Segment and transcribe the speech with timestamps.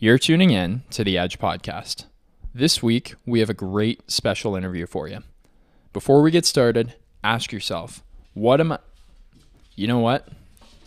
[0.00, 2.06] You're tuning in to the Edge Podcast.
[2.52, 5.20] This week, we have a great special interview for you.
[5.92, 8.02] Before we get started, ask yourself,
[8.34, 8.80] what am I?
[9.76, 10.26] You know what?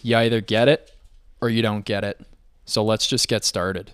[0.03, 0.91] You either get it
[1.39, 2.19] or you don't get it.
[2.65, 3.91] So let's just get started.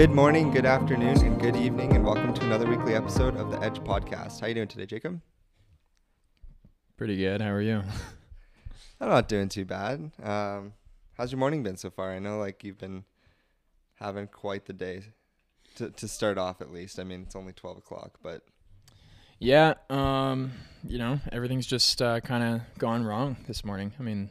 [0.00, 3.60] Good morning, good afternoon, and good evening, and welcome to another weekly episode of the
[3.60, 4.40] Edge Podcast.
[4.40, 5.20] How are you doing today, Jacob?
[6.96, 7.42] Pretty good.
[7.42, 7.82] How are you?
[8.98, 10.10] I'm not doing too bad.
[10.22, 10.72] Um,
[11.18, 12.12] how's your morning been so far?
[12.12, 13.04] I know like you've been
[13.96, 15.02] having quite the day
[15.74, 16.98] to to start off at least.
[16.98, 18.42] I mean, it's only 12 o'clock, but
[19.38, 23.92] Yeah, um, you know, everything's just uh, kind of gone wrong this morning.
[24.00, 24.30] I mean,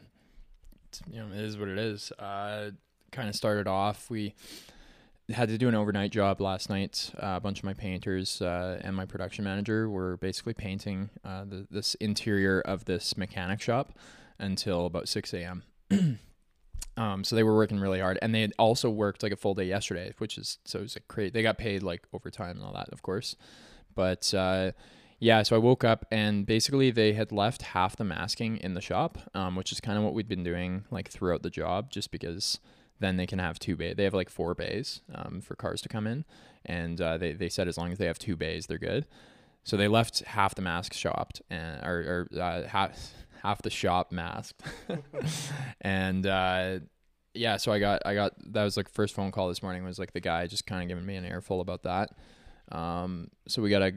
[0.88, 2.10] it's, you know, it is what it is.
[2.18, 2.72] Uh,
[3.12, 4.10] kind of started off.
[4.10, 4.34] We
[5.32, 7.10] had to do an overnight job last night.
[7.16, 11.44] Uh, a bunch of my painters uh, and my production manager were basically painting uh,
[11.44, 13.92] the, this interior of this mechanic shop
[14.38, 15.62] until about 6 a.m.
[16.96, 19.54] um, so they were working really hard, and they had also worked like a full
[19.54, 21.34] day yesterday, which is so it was like great.
[21.34, 23.36] They got paid like overtime and all that, of course.
[23.94, 24.72] But uh,
[25.18, 28.80] yeah, so I woke up and basically they had left half the masking in the
[28.80, 32.10] shop, um, which is kind of what we'd been doing like throughout the job, just
[32.10, 32.58] because
[33.00, 33.94] then they can have two bay.
[33.94, 36.24] They have like four bays um, for cars to come in,
[36.64, 39.06] and uh, they they said as long as they have two bays, they're good.
[39.64, 44.12] So they left half the mask shopped and or, or uh, half half the shop
[44.12, 44.62] masked,
[45.80, 46.78] and uh,
[47.34, 47.56] yeah.
[47.56, 50.12] So I got I got that was like first phone call this morning was like
[50.12, 52.10] the guy just kind of giving me an earful about that.
[52.70, 53.92] Um, so we gotta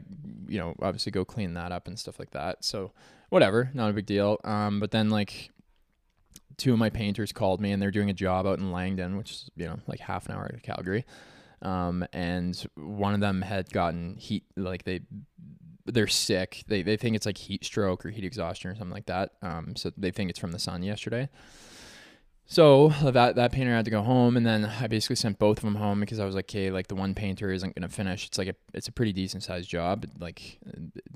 [0.48, 2.64] you know obviously go clean that up and stuff like that.
[2.64, 2.92] So
[3.28, 4.38] whatever, not a big deal.
[4.44, 5.50] Um, but then like
[6.56, 9.30] two of my painters called me and they're doing a job out in Langdon, which
[9.30, 11.04] is, you know, like half an hour to Calgary.
[11.62, 15.00] Um, and one of them had gotten heat, like they,
[15.86, 16.64] they're sick.
[16.68, 19.32] They, they think it's like heat stroke or heat exhaustion or something like that.
[19.42, 21.28] Um, so they think it's from the sun yesterday.
[22.46, 25.64] So that that painter had to go home, and then I basically sent both of
[25.64, 28.26] them home because I was like, okay, like the one painter isn't gonna finish.
[28.26, 30.04] It's like a it's a pretty decent sized job.
[30.18, 30.58] Like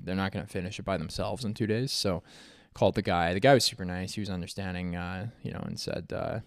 [0.01, 1.91] they're not gonna finish it by themselves in two days.
[1.91, 2.23] So
[2.73, 3.33] called the guy.
[3.33, 4.13] The guy was super nice.
[4.13, 6.39] He was understanding, uh, you know, and said, uh,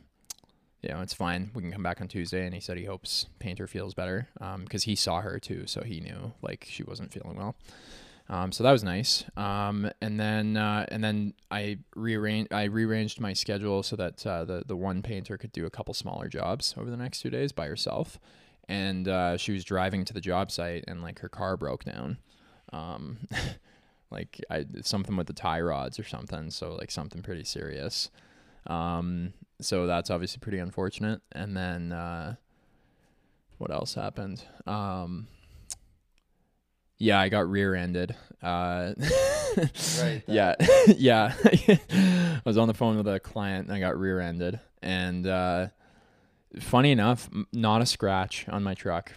[0.83, 1.51] you know, it's fine.
[1.55, 2.45] We can come back on Tuesday.
[2.45, 5.83] And he said he hopes Painter feels better because um, he saw her too, so
[5.83, 7.55] he knew like she wasn't feeling well.
[8.29, 9.25] Um, so that was nice.
[9.37, 14.45] Um, and then uh, and then I rearranged I rearranged my schedule so that uh,
[14.45, 17.53] the the one painter could do a couple smaller jobs over the next two days
[17.53, 18.19] by herself.
[18.69, 22.19] And uh, she was driving to the job site and like her car broke down.
[22.73, 23.19] Um,
[24.13, 26.51] like I something with the tie rods or something.
[26.51, 28.11] So like something pretty serious.
[28.67, 31.21] Um, so that's obviously pretty unfortunate.
[31.33, 32.37] And then uh,
[33.59, 34.45] what else happened?
[34.67, 35.27] Um,
[36.99, 38.15] yeah, I got rear-ended.
[38.43, 38.93] Uh,
[40.01, 40.55] Right, yeah,
[40.97, 41.35] yeah.
[41.45, 44.61] I was on the phone with a client and I got rear-ended.
[44.83, 45.69] And uh,
[46.61, 49.13] funny enough, m- not a scratch on my truck.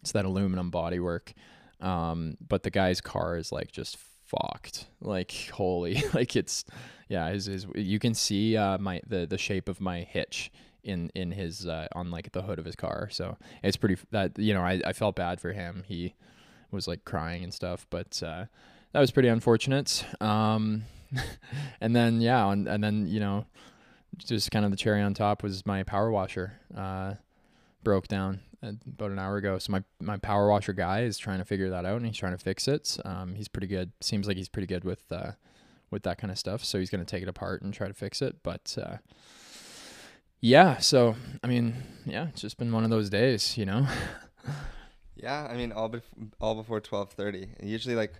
[0.00, 1.32] It's that aluminum bodywork.
[1.86, 4.86] Um, but the guy's car is like just fucked.
[5.00, 6.64] Like holy, like it's
[7.08, 7.30] yeah.
[7.30, 10.50] His, his you can see uh, my the the shape of my hitch
[10.82, 13.08] in in his uh, on like the hood of his car.
[13.10, 15.84] So it's pretty that you know I I felt bad for him.
[15.86, 16.14] He
[16.70, 18.46] was like crying and stuff, but uh,
[18.92, 20.04] that was pretty unfortunate.
[20.20, 20.84] Um,
[21.80, 23.46] and then yeah, and, and then you know
[24.18, 27.14] just kind of the cherry on top was my power washer uh,
[27.84, 29.58] broke down about an hour ago.
[29.58, 32.36] So my my power washer guy is trying to figure that out and he's trying
[32.36, 32.98] to fix it.
[33.04, 33.92] Um, he's pretty good.
[34.00, 35.32] Seems like he's pretty good with uh,
[35.90, 36.64] with that kind of stuff.
[36.64, 38.42] So he's gonna take it apart and try to fix it.
[38.42, 38.96] But uh,
[40.40, 41.74] yeah, so I mean,
[42.04, 43.86] yeah, it's just been one of those days, you know.
[45.16, 47.64] yeah, I mean all bef- all before 12:30.
[47.64, 48.14] Usually like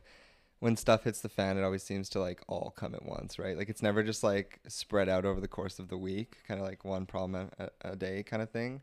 [0.61, 3.57] when stuff hits the fan, it always seems to like all come at once, right?
[3.57, 6.67] Like it's never just like spread out over the course of the week, kind of
[6.67, 8.81] like one problem a, a day kind of thing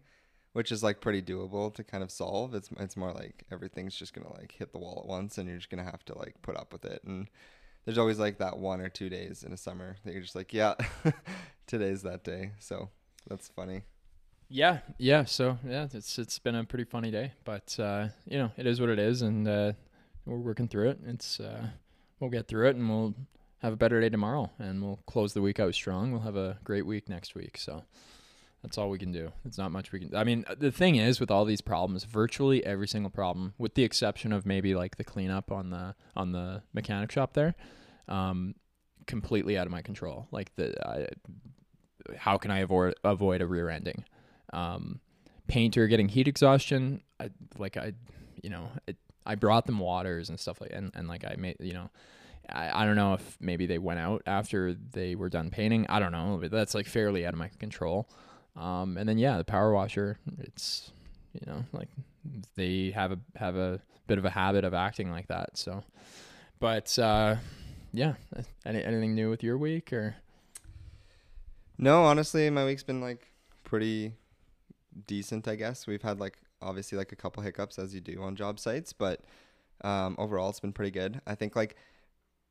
[0.53, 2.53] which is like pretty doable to kind of solve.
[2.53, 5.57] It's it's more like everything's just gonna like hit the wall at once, and you're
[5.57, 7.03] just gonna have to like put up with it.
[7.03, 7.27] And
[7.85, 10.53] there's always like that one or two days in a summer that you're just like,
[10.53, 10.75] yeah,
[11.67, 12.51] today's that day.
[12.59, 12.89] So
[13.27, 13.81] that's funny.
[14.49, 15.25] Yeah, yeah.
[15.25, 18.79] So yeah, it's it's been a pretty funny day, but uh, you know, it is
[18.79, 19.73] what it is, and uh,
[20.25, 20.99] we're working through it.
[21.07, 21.67] It's uh,
[22.19, 23.15] we'll get through it, and we'll
[23.59, 26.11] have a better day tomorrow, and we'll close the week out strong.
[26.11, 27.57] We'll have a great week next week.
[27.57, 27.83] So
[28.63, 29.31] That's all we can do.
[29.43, 30.15] It's not much we can.
[30.15, 33.83] I mean, the thing is with all these problems, virtually every single problem, with the
[33.83, 37.55] exception of maybe like the cleanup on the on the mechanic shop there,
[38.07, 38.55] um,
[39.05, 40.27] completely out of my control.
[40.31, 41.07] Like the, I,
[42.15, 44.05] how can I avoid avoid a rear ending?
[44.53, 45.01] Um,
[45.47, 47.01] painter getting heat exhaustion.
[47.19, 47.93] I, like I,
[48.41, 48.95] you know, it,
[49.25, 51.89] I brought them waters and stuff like, and and like I made, you know,
[52.49, 55.85] I, I don't know if maybe they went out after they were done painting.
[55.89, 58.09] I don't know, but that's like fairly out of my control.
[58.55, 60.17] Um, and then yeah, the power washer.
[60.39, 60.91] It's
[61.33, 61.89] you know like
[62.55, 65.57] they have a have a bit of a habit of acting like that.
[65.57, 65.83] So,
[66.59, 67.37] but uh,
[67.93, 68.13] yeah,
[68.65, 70.15] any, anything new with your week or?
[71.77, 73.31] No, honestly, my week's been like
[73.63, 74.13] pretty
[75.07, 75.47] decent.
[75.47, 78.59] I guess we've had like obviously like a couple hiccups as you do on job
[78.59, 79.21] sites, but
[79.83, 81.21] um, overall it's been pretty good.
[81.25, 81.75] I think like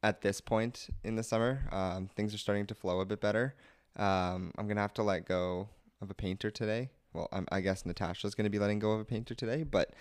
[0.03, 3.55] at this point in the summer, um, things are starting to flow a bit better.
[3.97, 5.69] Um, I'm gonna have to let go
[6.03, 6.91] of a painter today.
[7.13, 9.93] Well, I'm, i guess Natasha's gonna be letting go of a painter today, but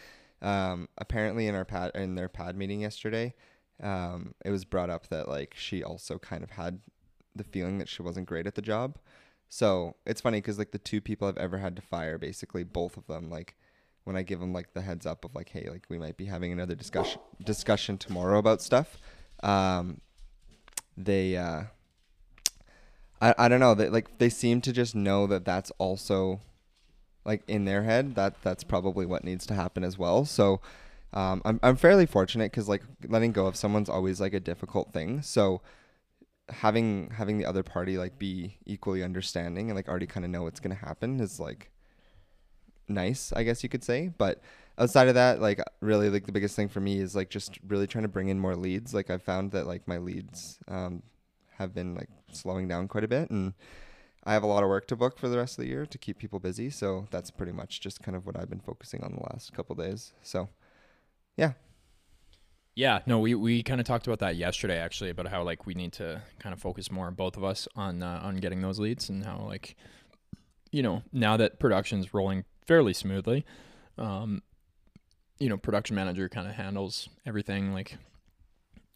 [0.42, 3.34] um, apparently in our pad in their pad meeting yesterday,
[3.82, 6.80] um, it was brought up that like she also kind of had
[7.36, 8.98] the feeling that she wasn't great at the job.
[9.48, 12.98] So it's funny because like the two people I've ever had to fire, basically both
[12.98, 13.56] of them, like
[14.04, 16.26] when I give them like the heads up of like, hey, like we might be
[16.26, 18.98] having another discussion discussion tomorrow about stuff
[19.44, 20.02] um,
[20.98, 21.64] they uh,
[23.22, 26.42] I, I don't know they like they seem to just know that that's also
[27.24, 30.26] like in their head that that's probably what needs to happen as well.
[30.26, 30.60] So
[31.14, 34.92] um, I'm, I'm fairly fortunate because like letting go of someone's always like a difficult
[34.94, 35.22] thing.
[35.22, 35.62] So
[36.50, 40.44] having having the other party like be equally understanding and like already kind of know
[40.44, 41.72] what's gonna happen is like
[42.88, 44.12] nice i guess you could say.
[44.18, 44.42] But
[44.78, 47.88] outside of that, like really like the biggest thing for me is like just really
[47.88, 48.94] trying to bring in more leads.
[48.94, 51.04] Like I've found that like my leads um,
[51.58, 53.54] have been like slowing down quite a bit and
[54.24, 55.98] I have a lot of work to book for the rest of the year to
[55.98, 56.70] keep people busy.
[56.70, 59.76] So that's pretty much just kind of what I've been focusing on the last couple
[59.76, 60.14] days.
[60.22, 60.50] So
[61.38, 61.54] yeah.
[62.76, 65.74] Yeah, no, we, we kind of talked about that yesterday actually about how like we
[65.74, 69.10] need to kind of focus more both of us on uh, on getting those leads
[69.10, 69.76] and how like
[70.72, 73.46] you know now that production's rolling fairly smoothly,
[73.98, 74.42] um,
[75.38, 77.98] you know production manager kind of handles everything like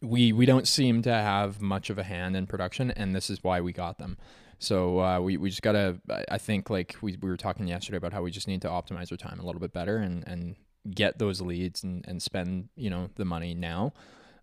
[0.02, 3.42] we we don't seem to have much of a hand in production and this is
[3.42, 4.16] why we got them.
[4.58, 6.00] So uh, we, we just gotta
[6.30, 9.12] i think like we, we were talking yesterday about how we just need to optimize
[9.12, 10.56] our time a little bit better and and
[10.94, 13.92] get those leads and, and spend you know the money now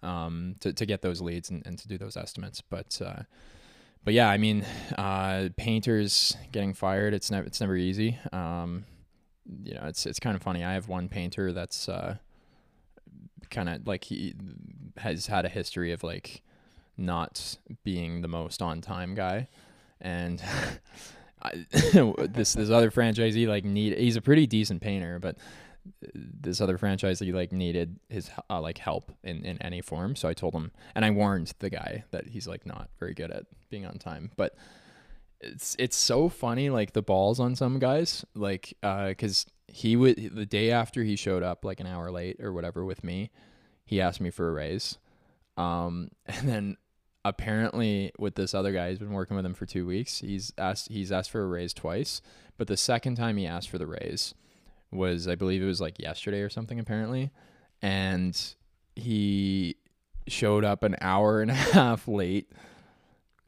[0.03, 2.61] um, to, to get those leads and, and to do those estimates.
[2.61, 3.23] But uh,
[4.03, 4.65] but yeah i mean
[4.97, 8.19] uh, painters getting fired it's never it's never easy.
[8.31, 8.85] Um,
[9.63, 10.63] you know, it's it's kind of funny.
[10.63, 12.17] I have one painter that's uh,
[13.49, 14.33] kind of like he
[14.97, 16.41] has had a history of like
[16.97, 19.47] not being the most on time guy,
[20.01, 20.41] and
[21.73, 25.37] this this other franchisee like need he's a pretty decent painter, but
[26.13, 30.15] this other franchisee like needed his uh, like help in in any form.
[30.15, 33.31] So I told him, and I warned the guy that he's like not very good
[33.31, 34.55] at being on time, but
[35.41, 40.35] it's it's so funny like the balls on some guys like uh because he would
[40.35, 43.31] the day after he showed up like an hour late or whatever with me
[43.83, 44.99] he asked me for a raise.
[45.57, 46.77] Um and then
[47.25, 50.89] apparently with this other guy he's been working with him for two weeks he's asked
[50.89, 52.21] he's asked for a raise twice.
[52.55, 54.35] But the second time he asked for the raise
[54.91, 57.31] was i believe it was like yesterday or something apparently.
[57.81, 58.39] And
[58.95, 59.77] he
[60.27, 62.51] showed up an hour and a half late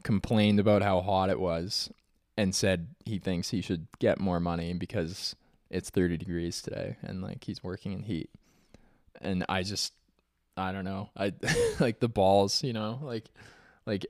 [0.01, 1.91] complained about how hot it was
[2.35, 5.35] and said he thinks he should get more money because
[5.75, 8.29] it's 30 degrees today and like he's working in heat.
[9.21, 9.93] And I just
[10.55, 11.09] I don't know.
[11.17, 11.33] I
[11.79, 13.25] like the balls, you know, like
[13.85, 14.05] like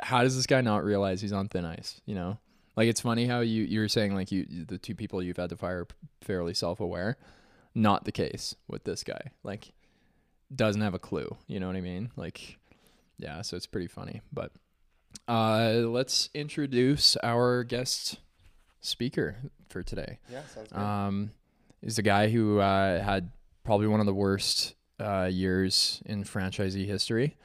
[0.00, 2.38] how does this guy not realize he's on thin ice, you know?
[2.76, 5.50] Like it's funny how you you were saying like you the two people you've had
[5.50, 5.86] to fire
[6.22, 7.18] fairly self-aware.
[7.74, 9.32] Not the case with this guy.
[9.42, 9.72] Like
[10.54, 12.10] doesn't have a clue, you know what I mean?
[12.16, 12.58] Like
[13.18, 14.52] yeah, so it's pretty funny, but
[15.28, 18.18] uh, let's introduce our guest
[18.86, 19.36] speaker
[19.68, 20.18] for today.
[20.30, 20.78] Yeah, sounds good.
[20.78, 21.30] Um,
[21.82, 23.30] is a guy who uh, had
[23.64, 27.36] probably one of the worst uh, years in franchisee history,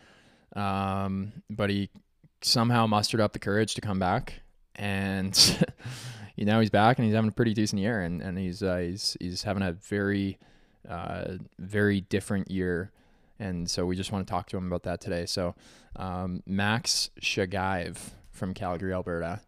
[0.55, 1.89] um, but he
[2.41, 4.41] somehow mustered up the courage to come back,
[4.75, 5.65] and
[6.35, 8.77] you know he's back and he's having a pretty decent year, and and he's uh,
[8.77, 10.37] he's he's having a very
[10.87, 12.91] uh, very different year
[13.41, 15.25] and so we just want to talk to him about that today.
[15.25, 15.55] So,
[15.95, 17.97] um, Max Shagaev
[18.29, 19.41] from Calgary, Alberta.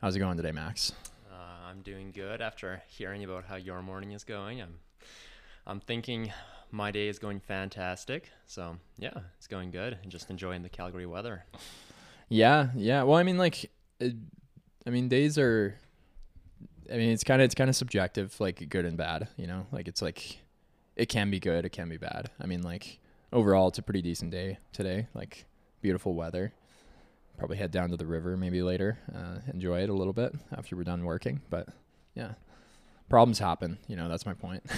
[0.00, 0.92] How's it going today, Max?
[1.70, 4.60] I'm doing good after hearing about how your morning is going.
[4.60, 4.80] I'm,
[5.68, 6.32] I'm thinking
[6.72, 8.28] my day is going fantastic.
[8.46, 11.44] So yeah, it's going good and just enjoying the Calgary weather.
[12.28, 13.04] Yeah, yeah.
[13.04, 14.14] Well, I mean, like, it,
[14.84, 15.76] I mean, days are
[16.92, 19.28] I mean, it's kind of it's kind of subjective, like good and bad.
[19.36, 20.38] You know, like it's like
[20.96, 22.30] it can be good, it can be bad.
[22.40, 22.98] I mean, like
[23.32, 25.06] overall, it's a pretty decent day today.
[25.14, 25.44] Like
[25.82, 26.52] beautiful weather.
[27.40, 30.76] Probably head down to the river maybe later, uh, enjoy it a little bit after
[30.76, 31.40] we're done working.
[31.48, 31.68] But
[32.14, 32.32] yeah,
[33.08, 33.78] problems happen.
[33.88, 34.62] You know, that's my point.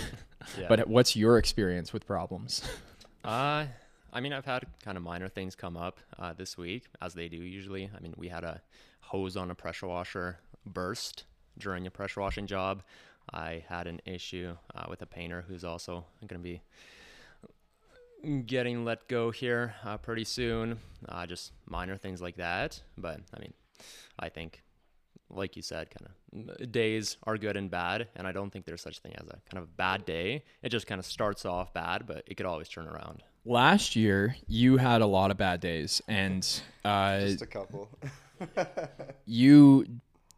[0.58, 0.66] Yeah.
[0.68, 2.68] But what's your experience with problems?
[3.24, 3.66] Uh,
[4.12, 7.28] I mean, I've had kind of minor things come up uh, this week, as they
[7.28, 7.88] do usually.
[7.96, 8.60] I mean, we had a
[9.02, 11.26] hose on a pressure washer burst
[11.58, 12.82] during a pressure washing job.
[13.32, 16.62] I had an issue uh, with a painter who's also going to be
[18.46, 20.78] getting let go here uh, pretty soon.
[21.08, 22.80] Uh, just minor things like that.
[22.96, 23.52] But I mean,
[24.18, 24.62] I think,
[25.30, 28.82] like you said, kind of days are good and bad, and I don't think there's
[28.82, 30.44] such thing as a kind of bad day.
[30.62, 33.22] It just kind of starts off bad, but it could always turn around.
[33.44, 36.46] Last year, you had a lot of bad days, and
[36.84, 37.88] uh, Just a couple.
[39.26, 39.86] you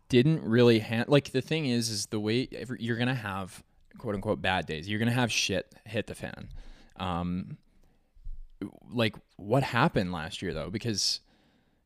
[0.08, 3.64] didn't really hand like the thing is is the way every, you're gonna have
[3.98, 6.48] quote unquote bad days you're gonna have shit hit the fan
[6.98, 7.56] um
[8.90, 10.70] like what happened last year though?
[10.70, 11.20] Because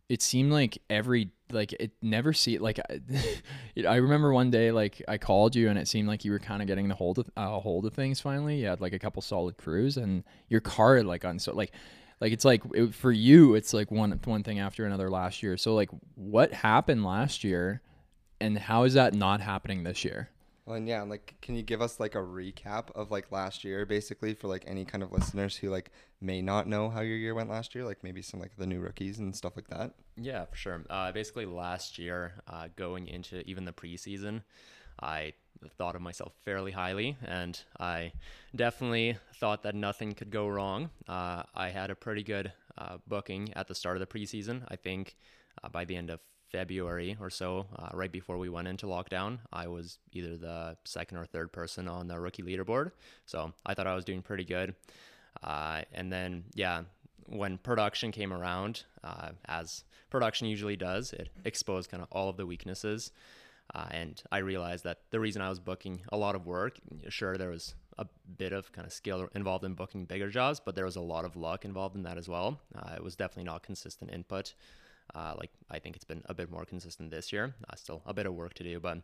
[0.09, 3.01] it seemed like every like it never see like I,
[3.87, 6.63] I remember one day like I called you and it seemed like you were kind
[6.63, 8.61] of getting the hold of uh, hold of things finally.
[8.61, 11.73] You had like a couple solid crews and your car had like on so like
[12.21, 15.57] like it's like it, for you it's like one one thing after another last year.
[15.57, 17.83] So like what happened last year
[18.41, 20.31] and how is that not happening this year
[20.69, 23.87] Well, and yeah, like, can you give us like a recap of like last year,
[23.87, 27.35] basically, for like any kind of listeners who like may not know how your year
[27.35, 29.95] went last year, like maybe some like the new rookies and stuff like that.
[30.19, 30.85] Yeah, for sure.
[30.91, 34.43] Uh, basically, last year, uh, going into even the preseason,
[35.01, 35.33] I
[35.79, 38.13] thought of myself fairly highly, and I
[38.55, 40.91] definitely thought that nothing could go wrong.
[41.09, 44.65] Uh, I had a pretty good uh, booking at the start of the preseason.
[44.69, 45.17] I think
[45.65, 49.39] uh, by the end of February or so, uh, right before we went into lockdown,
[49.53, 52.93] I was either the second or third person on the rookie leaderboard.
[53.27, 54.75] So I thought I was doing pretty good.
[55.43, 56.83] Uh, and then, yeah,
[57.27, 62.37] when production came around, uh, as production usually does, it exposed kind of all of
[62.37, 63.13] the weaknesses.
[63.75, 66.79] Uh, and I realized that the reason I was booking a lot of work,
[67.11, 68.07] sure, there was a
[68.39, 71.25] bit of kind of skill involved in booking bigger jobs, but there was a lot
[71.25, 72.59] of luck involved in that as well.
[72.75, 74.55] Uh, it was definitely not consistent input.
[75.15, 77.55] Uh, like I think it's been a bit more consistent this year.
[77.69, 78.99] Uh, still a bit of work to do, but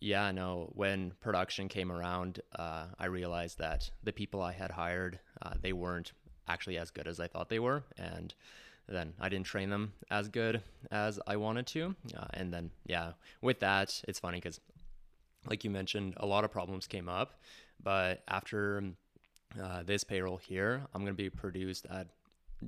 [0.00, 0.70] yeah, no.
[0.74, 5.72] When production came around, uh, I realized that the people I had hired, uh, they
[5.72, 6.12] weren't
[6.48, 8.34] actually as good as I thought they were, and
[8.88, 11.94] then I didn't train them as good as I wanted to.
[12.16, 14.60] Uh, and then yeah, with that, it's funny because,
[15.46, 17.40] like you mentioned, a lot of problems came up,
[17.82, 18.82] but after
[19.62, 22.06] uh, this payroll here, I'm gonna be produced at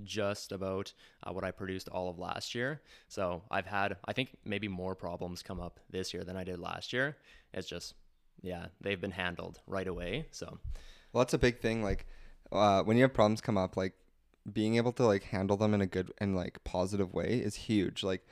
[0.04, 0.92] just about
[1.22, 2.80] uh, what I produced all of last year.
[3.08, 6.58] So I've had, I think, maybe more problems come up this year than I did
[6.58, 7.16] last year.
[7.52, 7.94] It's just,
[8.42, 10.26] yeah, they've been handled right away.
[10.30, 10.58] So,
[11.12, 11.82] Well, that's a big thing.
[11.82, 12.06] Like,
[12.52, 13.94] uh, when you have problems come up, like
[14.50, 18.02] being able to like handle them in a good and like positive way is huge.
[18.02, 18.26] Like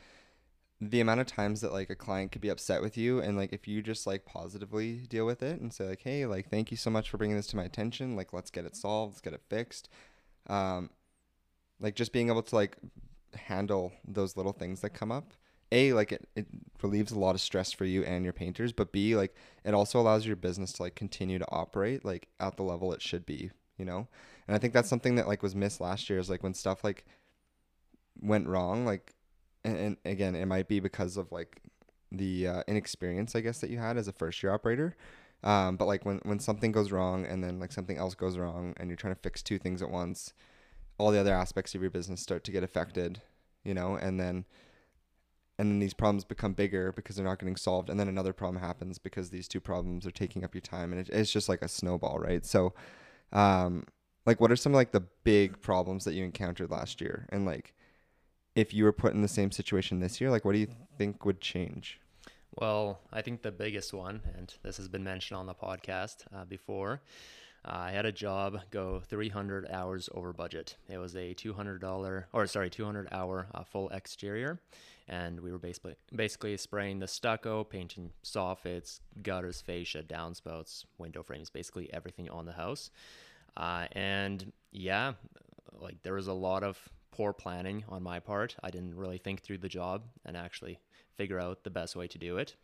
[0.81, 3.53] the amount of times that like a client could be upset with you and like
[3.53, 6.77] if you just like positively deal with it and say like hey like thank you
[6.77, 9.33] so much for bringing this to my attention like let's get it solved let's get
[9.33, 9.89] it fixed
[10.47, 10.89] um
[11.81, 12.77] like just being able to like
[13.35, 15.33] handle those little things that come up.
[15.71, 16.47] A like it, it
[16.83, 20.01] relieves a lot of stress for you and your painters but b like it also
[20.01, 23.51] allows your business to like continue to operate like at the level it should be
[23.77, 24.09] you know?
[24.47, 26.83] And i think that's something that like was missed last year is like when stuff
[26.83, 27.05] like
[28.19, 29.13] went wrong like
[29.63, 31.61] and, and again it might be because of like
[32.11, 34.97] the uh, inexperience i guess that you had as a first year operator.
[35.45, 38.75] Um, but like when when something goes wrong and then like something else goes wrong
[38.79, 40.33] and you're trying to fix two things at once
[40.99, 43.21] all the other aspects of your business start to get affected
[43.65, 44.45] you know and then
[45.61, 48.63] and then these problems become bigger because they're not getting solved and then another problem
[48.63, 51.63] happens because these two problems are taking up your time and it, it's just like
[51.63, 52.45] a snowball right?
[52.45, 52.75] So
[53.33, 53.85] um
[54.27, 57.27] like what are some like the big problems that you encountered last year?
[57.31, 57.75] And like
[58.55, 61.25] if you were put in the same situation this year like what do you think
[61.25, 62.01] would change?
[62.61, 66.45] Well, I think the biggest one, and this has been mentioned on the podcast uh,
[66.45, 67.03] before,
[67.71, 70.77] I had a job go 300 hours over budget.
[70.89, 74.59] It was a $200 or sorry, 200 hour uh, full exterior,
[75.07, 81.51] and we were basically basically spraying the stucco, painting soffits, gutters, fascia, downspouts, window frames,
[81.51, 82.91] basically everything on the house.
[83.55, 85.13] Uh, and yeah,
[85.79, 86.79] like there was a lot of
[87.11, 88.57] poor planning on my part.
[88.63, 90.79] I didn't really think through the job and actually
[91.17, 92.55] figure out the best way to do it.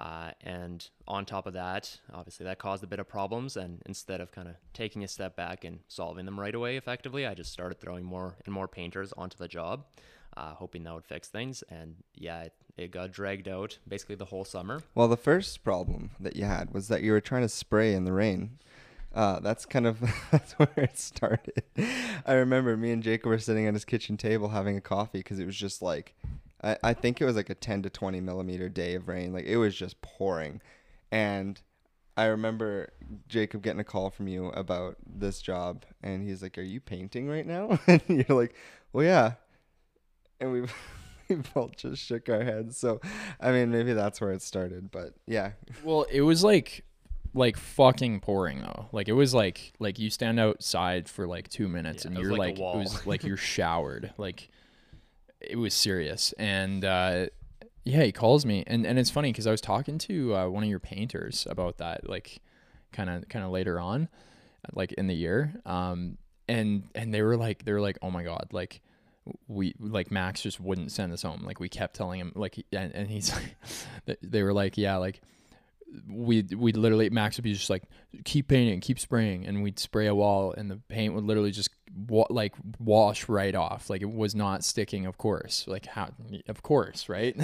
[0.00, 3.56] Uh, and on top of that, obviously that caused a bit of problems.
[3.56, 7.26] And instead of kind of taking a step back and solving them right away effectively,
[7.26, 9.84] I just started throwing more and more painters onto the job.
[10.36, 11.62] uh, hoping that would fix things.
[11.68, 14.82] And yeah, it, it got dragged out basically the whole summer.
[14.94, 18.04] Well, the first problem that you had was that you were trying to spray in
[18.04, 18.58] the rain.
[19.14, 21.64] Uh, that's kind of that's where it started.
[22.26, 25.38] I remember me and Jacob were sitting at his kitchen table having a coffee because
[25.38, 26.14] it was just like,
[26.62, 29.32] I, I think it was like a 10 to 20 millimeter day of rain.
[29.32, 30.60] Like it was just pouring.
[31.10, 31.60] And
[32.16, 32.92] I remember
[33.28, 35.84] Jacob getting a call from you about this job.
[36.02, 37.78] And he's like, Are you painting right now?
[37.86, 38.54] And you're like,
[38.92, 39.34] Well, yeah.
[40.40, 40.62] And we,
[41.28, 42.76] we both just shook our heads.
[42.76, 43.00] So,
[43.40, 44.90] I mean, maybe that's where it started.
[44.90, 45.52] But yeah,
[45.82, 46.84] Well, it was like
[47.34, 48.88] like fucking pouring though.
[48.92, 52.36] Like it was like like you stand outside for like 2 minutes Yeah, and you're
[52.36, 54.12] like like, it was like you're showered.
[54.18, 54.48] Like
[55.48, 56.32] it was serious.
[56.38, 57.26] And uh
[57.84, 60.62] yeah, he calls me and and it's funny cuz I was talking to uh, one
[60.62, 62.40] of your painters about that like
[62.92, 64.08] kind of kind of later on
[64.72, 65.54] like in the year.
[65.66, 66.18] Um
[66.48, 68.82] and and they were like they were like, "Oh my god, like
[69.46, 71.42] we like Max just wouldn't send us home.
[71.44, 75.20] Like we kept telling him like and, and he's like they were like, "Yeah, like
[76.08, 77.84] we we literally Max would be just like
[78.24, 81.70] keep painting, keep spraying, and we'd spray a wall, and the paint would literally just
[82.08, 83.90] wa- like wash right off.
[83.90, 85.66] Like it was not sticking, of course.
[85.66, 86.10] Like how,
[86.48, 87.36] of course, right?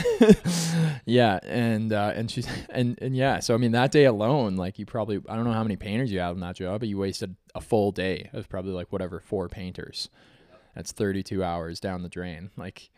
[1.05, 3.41] yeah, and uh, and she's and and yeah.
[3.41, 6.11] So I mean, that day alone, like you probably I don't know how many painters
[6.13, 9.21] you had on that job, but you wasted a full day of probably like whatever
[9.21, 10.09] four painters.
[10.75, 12.51] That's thirty two hours down the drain.
[12.57, 12.91] Like,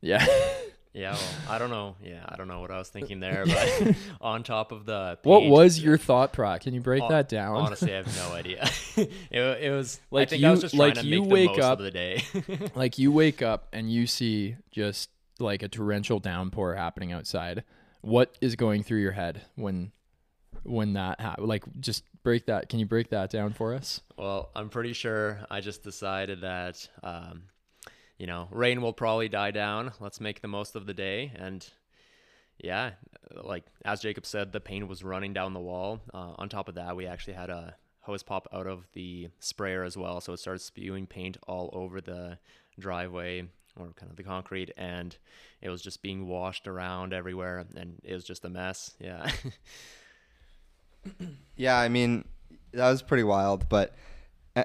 [0.00, 0.26] yeah.
[0.96, 1.94] Yeah, well, I don't know.
[2.02, 5.44] Yeah, I don't know what I was thinking there, but on top of the what
[5.44, 6.58] was your thought pro?
[6.58, 7.56] Can you break Hon- that down?
[7.56, 8.66] Honestly, I have no idea.
[8.96, 11.50] it, it was Like I think I was you- just like to you make wake
[11.50, 12.22] the most up- of the day.
[12.74, 17.62] like you wake up and you see just like a torrential downpour happening outside
[18.00, 19.92] what is going through your head when
[20.62, 24.48] when that ha- like just break that can you break that down for us well,
[24.56, 27.42] I'm pretty sure I just decided that um,
[28.18, 29.92] you know, rain will probably die down.
[30.00, 31.68] Let's make the most of the day and
[32.58, 32.92] yeah,
[33.42, 36.00] like as Jacob said, the paint was running down the wall.
[36.12, 39.82] Uh, on top of that, we actually had a hose pop out of the sprayer
[39.82, 42.38] as well, so it started spewing paint all over the
[42.78, 43.42] driveway
[43.78, 45.16] or kind of the concrete, and
[45.60, 48.94] it was just being washed around everywhere, and it was just a mess.
[49.00, 49.30] Yeah.
[51.54, 52.24] Yeah, I mean,
[52.72, 53.94] that was pretty wild, but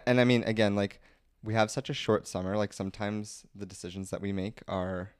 [0.08, 1.00] and I mean again, like
[1.44, 5.12] we have such a short summer, like sometimes the decisions that we make are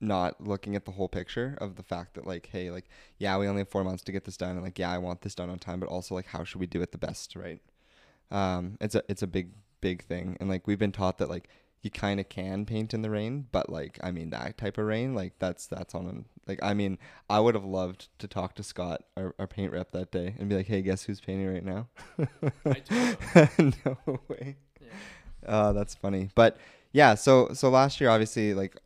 [0.00, 3.48] not looking at the whole picture of the fact that like hey, like yeah, we
[3.48, 5.50] only have 4 months to get this done and like yeah, I want this done
[5.50, 7.60] on time, but also like how should we do it the best, right?
[8.30, 11.48] Um it's a it's a big big thing and like we've been taught that like
[11.82, 14.86] you kind of can paint in the rain, but like I mean that type of
[14.86, 16.98] rain, like that's that's on an, like I mean
[17.30, 20.48] I would have loved to talk to Scott, our, our paint rep that day, and
[20.48, 21.88] be like, "Hey, guess who's painting right now?"
[23.58, 24.56] no way.
[25.46, 26.56] Uh, that's funny, but
[26.92, 27.14] yeah.
[27.14, 28.76] So so last year, obviously, like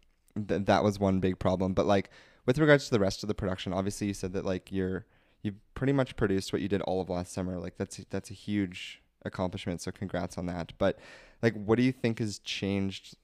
[0.49, 1.75] th- that was one big problem.
[1.75, 2.11] But like
[2.47, 5.07] with regards to the rest of the production, obviously, you said that like you're
[5.43, 7.59] you've pretty much produced what you did all of last summer.
[7.59, 9.81] Like that's that's a huge accomplishment.
[9.81, 10.73] So congrats on that.
[10.79, 10.99] But
[11.43, 13.17] like, what do you think has changed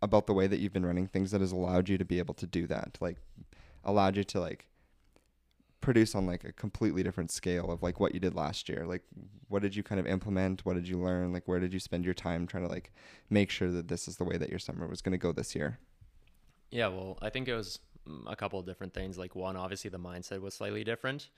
[0.00, 2.34] about the way that you've been running things that has allowed you to be able
[2.34, 2.98] to do that?
[3.00, 3.18] Like
[3.84, 4.66] allowed you to like
[5.82, 9.02] produce on like a completely different scale of like what you did last year like
[9.48, 12.04] what did you kind of implement what did you learn like where did you spend
[12.04, 12.90] your time trying to like
[13.28, 15.54] make sure that this is the way that your summer was going to go this
[15.54, 15.78] year
[16.72, 19.18] Yeah, well, I think it was mm, a couple of different things.
[19.18, 21.28] Like one, obviously the mindset was slightly different.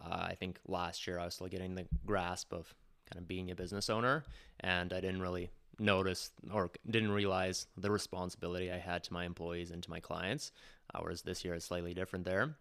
[0.00, 2.74] Uh, I think last year I was still getting the grasp of
[3.10, 4.24] kind of being a business owner,
[4.60, 9.70] and I didn't really notice or didn't realize the responsibility I had to my employees
[9.70, 10.52] and to my clients.
[10.98, 12.56] Whereas this year is slightly different there,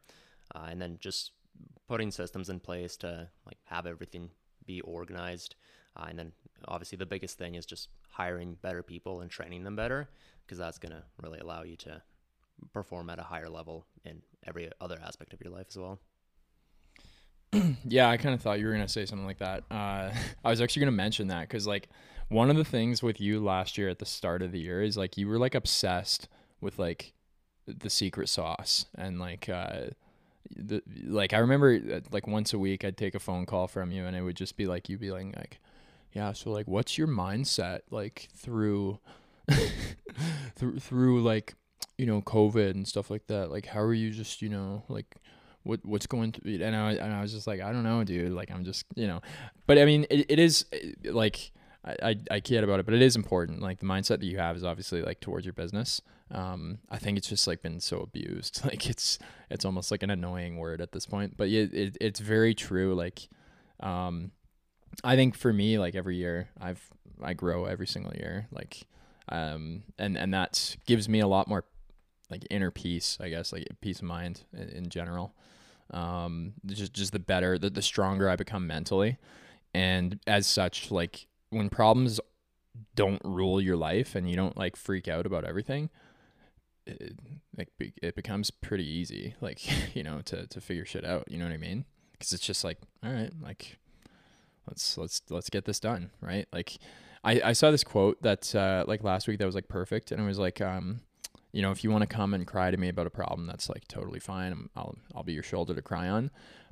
[0.56, 1.32] uh, and then just
[1.88, 4.30] putting systems in place to like have everything
[4.66, 5.56] be organized,
[5.96, 6.32] uh, and then
[6.68, 10.10] obviously the biggest thing is just hiring better people and training them better
[10.46, 12.02] because that's going to really allow you to
[12.74, 16.00] perform at a higher level in every other aspect of your life as well.
[17.86, 20.12] yeah i kind of thought you were going to say something like that uh,
[20.44, 21.88] i was actually going to mention that because like
[22.30, 24.98] one of the things with you last year at the start of the year is
[24.98, 26.28] like you were like obsessed
[26.60, 27.14] with like
[27.66, 29.86] the secret sauce and like uh
[30.56, 33.92] the like I remember uh, like once a week I'd take a phone call from
[33.92, 35.60] you and it would just be like you'd be like like
[36.14, 39.00] yeah so like what's your mindset like through
[40.56, 41.56] through through like
[41.98, 43.52] you know covid and stuff like that?
[43.52, 45.18] Like how are you just you know like
[45.64, 48.32] what what's going through and I, and I was just like I don't know dude.
[48.32, 49.22] Like I'm just you know.
[49.66, 51.52] But I mean it, it is uh, like
[51.86, 53.62] I, I, I kid about it, but it is important.
[53.62, 56.02] Like the mindset that you have is obviously like towards your business.
[56.30, 58.62] Um, I think it's just like been so abused.
[58.66, 59.18] Like it's
[59.50, 61.38] it's almost like an annoying word at this point.
[61.38, 62.94] But yeah, it, it's very true.
[62.96, 63.30] Like,
[63.80, 64.32] um,
[65.04, 66.82] I think for me, like every year, I've
[67.22, 68.48] I grow every single year.
[68.52, 68.86] Like,
[69.30, 71.63] um, and and that gives me a lot more
[72.30, 75.34] like inner peace, I guess, like peace of mind in, in general.
[75.92, 79.18] Um, just just the better, the, the stronger I become mentally,
[79.74, 82.20] and as such, like when problems
[82.96, 85.90] don't rule your life and you don't like freak out about everything,
[86.86, 87.18] it,
[87.58, 89.62] like it becomes pretty easy, like
[89.96, 91.30] you know, to to figure shit out.
[91.30, 91.86] You know what I mean?
[92.14, 93.78] Because it's just like, all right, like
[94.68, 96.48] let's let's let's get this done, right?
[96.52, 96.78] Like
[97.24, 100.22] I I saw this quote that uh, like last week that was like perfect, and
[100.22, 101.02] it was like um
[101.54, 103.70] you know, if you want to come and cry to me about a problem, that's
[103.70, 104.70] like totally fine.
[104.76, 106.30] i will I'll be your shoulder to cry on.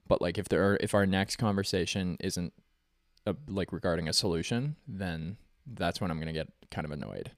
[0.08, 2.54] But like if there are, if our next conversation isn't
[3.26, 7.32] a, like regarding a solution, then that's when I'm gonna get kind of annoyed.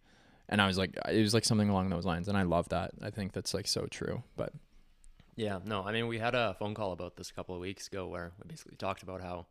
[0.49, 2.91] And I was like, it was like something along those lines, and I love that.
[3.01, 4.23] I think that's like so true.
[4.35, 4.53] But
[5.35, 7.87] yeah, no, I mean, we had a phone call about this a couple of weeks
[7.87, 9.45] ago where we basically talked about how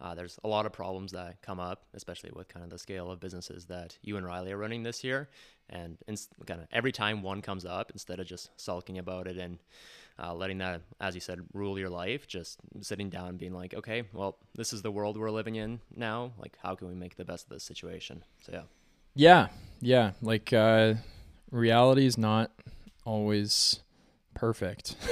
[0.00, 3.10] uh, there's a lot of problems that come up, especially with kind of the scale
[3.10, 5.28] of businesses that you and Riley are running this year.
[5.70, 5.96] And
[6.46, 9.58] kind of every time one comes up, instead of just sulking about it and
[10.18, 13.74] uh, letting that, as you said, rule your life, just sitting down and being like,
[13.74, 16.32] okay, well, this is the world we're living in now.
[16.38, 18.24] Like, how can we make the best of this situation?
[18.42, 18.62] So, yeah.
[19.14, 19.48] Yeah.
[19.80, 20.10] Yeah.
[20.20, 20.94] Like, uh,
[21.50, 22.50] reality is not
[23.04, 23.80] always
[24.34, 24.96] perfect.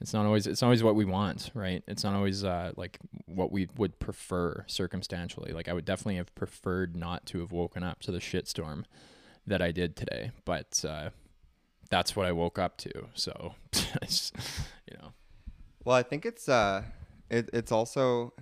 [0.00, 3.50] it's not always it's always what we want right it's not always uh, like what
[3.50, 8.00] we would prefer circumstantially like i would definitely have preferred not to have woken up
[8.00, 8.84] to the shitstorm
[9.46, 11.10] that i did today but uh,
[11.90, 15.12] that's what i woke up to so you know
[15.84, 16.82] well i think it's uh
[17.30, 18.32] it, it's also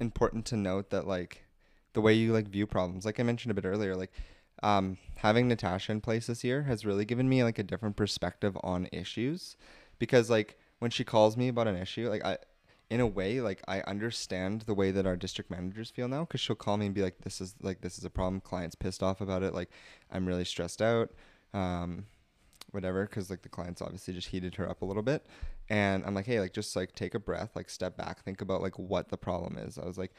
[0.00, 1.44] important to note that like
[1.92, 4.12] the way you like view problems like i mentioned a bit earlier like
[4.62, 8.56] um, having natasha in place this year has really given me like a different perspective
[8.62, 9.56] on issues
[9.98, 12.38] because like when she calls me about an issue, like I,
[12.90, 16.42] in a way, like I understand the way that our district managers feel now, because
[16.42, 18.40] she'll call me and be like, "This is like this is a problem.
[18.40, 19.54] Clients pissed off about it.
[19.54, 19.70] Like
[20.10, 21.10] I'm really stressed out."
[21.54, 22.04] Um,
[22.74, 25.26] whatever because like the clients obviously just heated her up a little bit
[25.68, 28.60] and i'm like hey like just like take a breath like step back think about
[28.60, 30.12] like what the problem is i was like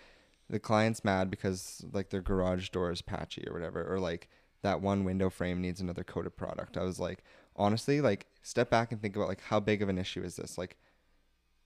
[0.49, 4.29] the client's mad because like their garage door is patchy or whatever or like
[4.61, 7.23] that one window frame needs another coated product i was like
[7.55, 10.57] honestly, like step back and think about like how big of an issue is this?
[10.57, 10.77] Like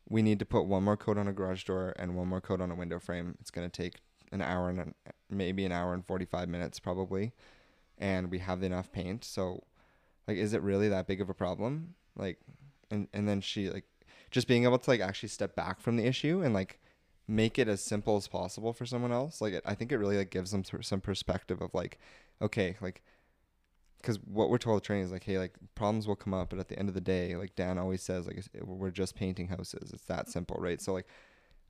[0.07, 2.61] we need to put one more coat on a garage door and one more coat
[2.61, 3.35] on a window frame.
[3.39, 3.99] It's going to take
[4.31, 4.95] an hour and an,
[5.29, 7.33] maybe an hour and 45 minutes probably.
[7.97, 9.23] And we have enough paint.
[9.25, 9.63] So
[10.29, 11.95] like is it really that big of a problem?
[12.15, 12.37] Like
[12.91, 13.85] and and then she like
[14.29, 16.79] just being able to like actually step back from the issue and like
[17.27, 19.41] make it as simple as possible for someone else.
[19.41, 21.97] Like it, I think it really like gives them some perspective of like
[22.43, 23.01] okay, like
[23.97, 26.69] because what we're told training is like, hey, like problems will come up, but at
[26.69, 29.91] the end of the day, like Dan always says, like we're just painting houses.
[29.91, 30.79] It's that simple, right?
[30.79, 31.07] So like,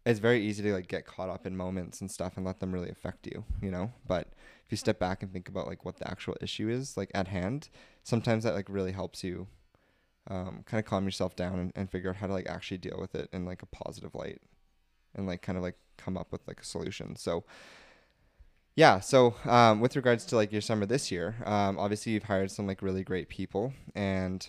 [0.06, 2.72] it's very easy to like get caught up in moments and stuff and let them
[2.72, 3.91] really affect you, you know.
[4.08, 4.28] But
[4.65, 7.28] if you step back and think about like what the actual issue is, like at
[7.28, 7.69] hand,
[8.10, 9.48] sometimes that like really helps you,
[10.28, 12.98] um, kind of calm yourself down and, and figure out how to like actually deal
[13.00, 14.41] with it in like a positive light,
[15.15, 17.15] and like kind of like come up with like a solution.
[17.15, 17.43] So
[18.76, 22.50] yeah so um, with regards to like your summer this year um, obviously you've hired
[22.50, 24.48] some like really great people and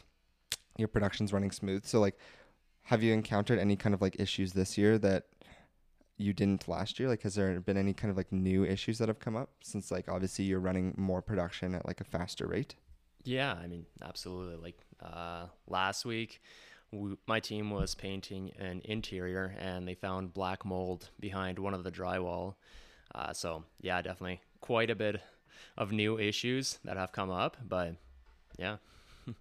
[0.76, 1.84] your production's running smooth.
[1.84, 2.16] So like
[2.82, 5.24] have you encountered any kind of like issues this year that
[6.16, 7.08] you didn't last year?
[7.08, 9.90] Like has there been any kind of like new issues that have come up since
[9.90, 12.76] like obviously you're running more production at like a faster rate
[13.24, 16.42] yeah i mean absolutely like uh, last week
[16.92, 21.84] we, my team was painting an interior and they found black mold behind one of
[21.84, 22.54] the drywall
[23.14, 25.20] uh, so yeah, definitely quite a bit
[25.76, 27.94] of new issues that have come up, but
[28.58, 28.76] yeah.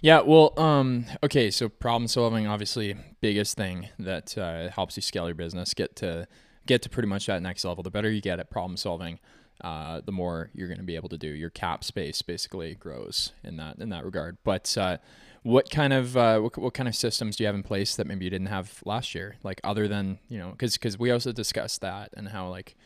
[0.00, 5.26] yeah, well, um, okay, so problem solving, obviously, biggest thing that uh, helps you scale
[5.26, 6.26] your business, get to
[6.66, 7.82] get to pretty much that next level.
[7.82, 9.20] The better you get at problem solving,
[9.62, 11.28] uh, the more you're going to be able to do.
[11.28, 14.38] Your cap space basically grows in that in that regard.
[14.44, 14.98] But uh,
[15.42, 18.06] what kind of uh, what, what kind of systems do you have in place that
[18.06, 19.36] maybe you didn't have last year?
[19.42, 22.76] Like other than you know, because because we also discussed that and how like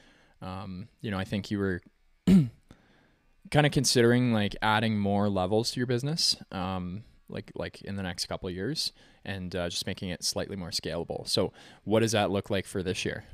[0.40, 1.80] um, you know I think you were
[2.26, 6.36] kind of considering like adding more levels to your business.
[6.50, 8.92] Um, like like in the next couple years
[9.24, 11.26] and uh, just making it slightly more scalable.
[11.26, 11.52] So
[11.84, 13.24] what does that look like for this year?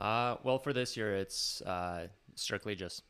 [0.00, 3.02] Uh, well, for this year, it's uh, strictly just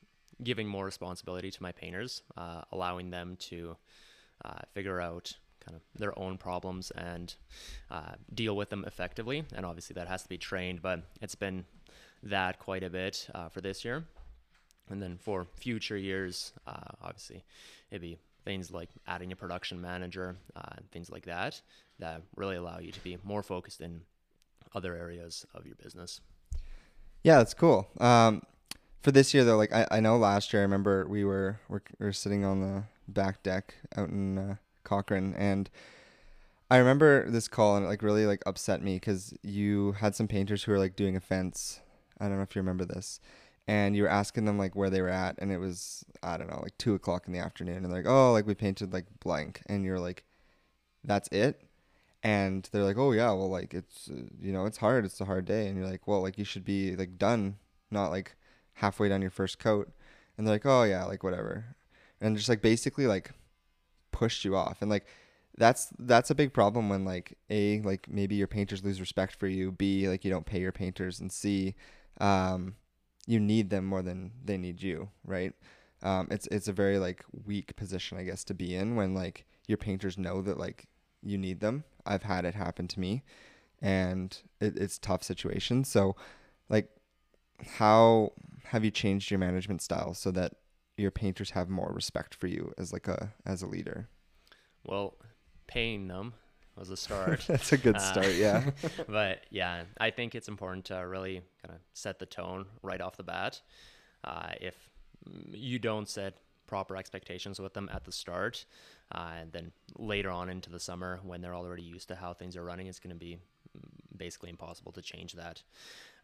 [0.43, 3.77] giving more responsibility to my painters, uh, allowing them to
[4.45, 5.33] uh, figure out
[5.65, 7.35] kind of their own problems and
[7.91, 9.45] uh, deal with them effectively.
[9.55, 11.65] And obviously, that has to be trained, but it's been
[12.23, 14.07] that quite a bit uh, for this year.
[14.89, 17.45] And then for future years, uh, obviously,
[17.91, 21.61] it'd be things like adding a production manager, uh, things like that,
[21.99, 24.01] that really allow you to be more focused in
[24.75, 26.21] other areas of your business.
[27.23, 27.89] Yeah, that's cool.
[28.01, 28.43] Um,
[29.01, 31.83] for this year though, like I, I know last year I remember we were we're,
[31.99, 35.71] were sitting on the back deck out in uh, Cochrane and
[36.71, 40.29] I remember this call and it like really like upset me because you had some
[40.29, 41.81] painters who were like doing a fence.
[42.21, 43.19] I don't know if you remember this,
[43.67, 46.49] and you were asking them like where they were at, and it was I don't
[46.49, 49.07] know like two o'clock in the afternoon, and they're like, oh, like we painted like
[49.19, 50.25] blank, and you're like,
[51.03, 51.61] that's it,
[52.23, 55.25] and they're like, oh yeah, well like it's uh, you know it's hard, it's a
[55.25, 57.57] hard day, and you're like, well like you should be like done,
[57.91, 58.37] not like
[58.81, 59.91] halfway down your first coat,
[60.37, 61.77] and they're like, oh yeah, like whatever,
[62.21, 63.33] and just like basically like
[64.13, 65.07] pushed you off, and like
[65.57, 69.49] that's that's a big problem when like a like maybe your painters lose respect for
[69.49, 71.75] you b like you don't pay your painters and c
[72.21, 72.77] um,
[73.27, 75.55] you need them more than they need you right?
[76.03, 79.45] Um, it's it's a very like weak position i guess to be in when like
[79.67, 80.89] your painters know that like
[81.23, 81.85] you need them.
[82.05, 83.23] I've had it happen to me
[83.81, 85.85] and it, it's tough situation.
[85.85, 86.17] So
[86.69, 86.89] like
[87.79, 88.33] how
[88.65, 90.55] have you changed your management style so that
[90.97, 94.09] your painters have more respect for you as like a as a leader
[94.85, 95.17] Well,
[95.67, 96.35] paying them
[96.77, 97.45] was a start.
[97.49, 98.71] That's a good Uh, start, yeah.
[99.09, 103.17] but yeah, I think it's important to really kind of set the tone right off
[103.17, 103.61] the bat.
[104.25, 104.89] Uh, if
[105.53, 106.35] you don't set
[106.67, 108.65] proper expectations with them at the start,
[109.15, 112.57] uh, and then later on into the summer when they're already used to how things
[112.57, 113.39] are running, it's going to be
[114.17, 115.63] basically impossible to change that.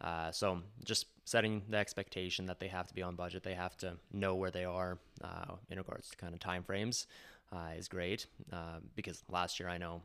[0.01, 3.77] Uh, so just setting the expectation that they have to be on budget, they have
[3.79, 7.07] to know where they are uh, in regards to kind of time frames.
[7.53, 10.03] Uh, is great uh, because last year I know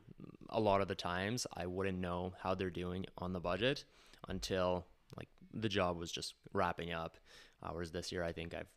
[0.49, 3.83] a lot of the times I wouldn't know how they're doing on the budget
[4.27, 4.85] until
[5.17, 7.17] like the job was just wrapping up.
[7.63, 8.69] Uh, whereas this year I think I've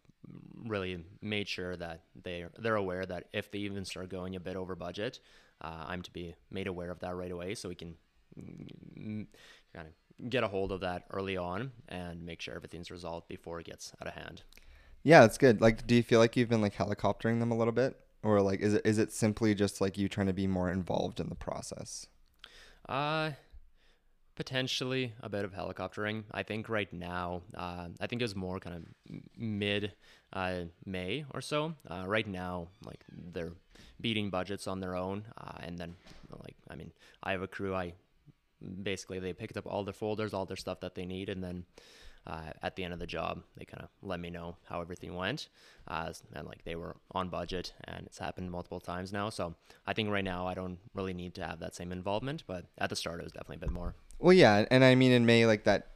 [0.64, 4.56] really made sure that they they're aware that if they even start going a bit
[4.56, 5.20] over budget,
[5.60, 7.94] uh, I'm to be made aware of that right away so we can
[8.36, 9.26] kind
[9.76, 13.66] of get a hold of that early on and make sure everything's resolved before it
[13.66, 14.42] gets out of hand.
[15.02, 15.60] Yeah, that's good.
[15.60, 18.60] Like, do you feel like you've been like helicoptering them a little bit, or like
[18.60, 21.34] is it is it simply just like you trying to be more involved in the
[21.34, 22.06] process?
[22.88, 23.32] Uh,
[24.34, 26.24] potentially a bit of helicoptering.
[26.32, 28.82] I think right now, uh, I think it was more kind of
[29.36, 29.92] mid
[30.32, 31.74] uh, May or so.
[31.88, 33.52] Uh, right now, like they're
[34.00, 35.94] beating budgets on their own, uh, and then
[36.42, 36.92] like I mean,
[37.22, 37.74] I have a crew.
[37.74, 37.92] I
[38.82, 41.64] basically they picked up all their folders, all their stuff that they need, and then.
[42.26, 45.14] Uh, at the end of the job, they kind of let me know how everything
[45.14, 45.48] went,
[45.88, 49.28] uh, and like they were on budget, and it's happened multiple times now.
[49.28, 49.54] So
[49.86, 52.88] I think right now I don't really need to have that same involvement, but at
[52.88, 53.94] the start it was definitely a bit more.
[54.18, 55.88] Well, yeah, and I mean in May like that,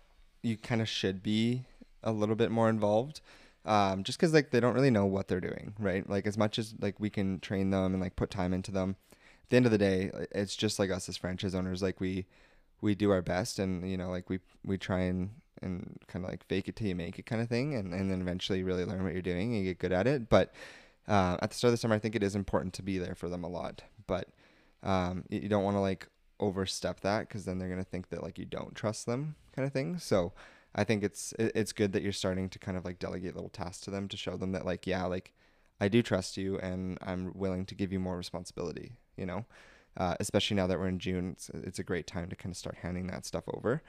[0.43, 1.65] you kind of should be
[2.03, 3.23] a little bit more involved,
[3.65, 6.07] um, just because like they don't really know what they're doing, right?
[6.07, 8.97] Like as much as like we can train them and like put time into them,
[9.45, 12.27] at the end of the day, it's just like us as franchise owners, like we
[12.81, 16.31] we do our best, and you know like we we try and and kind of
[16.31, 18.85] like fake it till you make it kind of thing, and and then eventually really
[18.85, 20.53] learn what you're doing and get good at it, but.
[21.07, 23.15] Uh, at the start of the summer, I think it is important to be there
[23.15, 24.29] for them a lot, but
[24.83, 26.07] um, you don't want to like
[26.41, 29.73] overstep that because then they're gonna think that like you don't trust them kind of
[29.73, 29.99] thing.
[29.99, 30.33] So
[30.75, 33.51] I think it's it, it's good that you're starting to kind of like delegate little
[33.51, 35.33] tasks to them to show them that like yeah like
[35.81, 38.93] I do trust you and I'm willing to give you more responsibility.
[39.17, 39.47] You know,
[39.99, 42.57] uh, especially now that we're in June, it's, it's a great time to kind of
[42.57, 43.83] start handing that stuff over.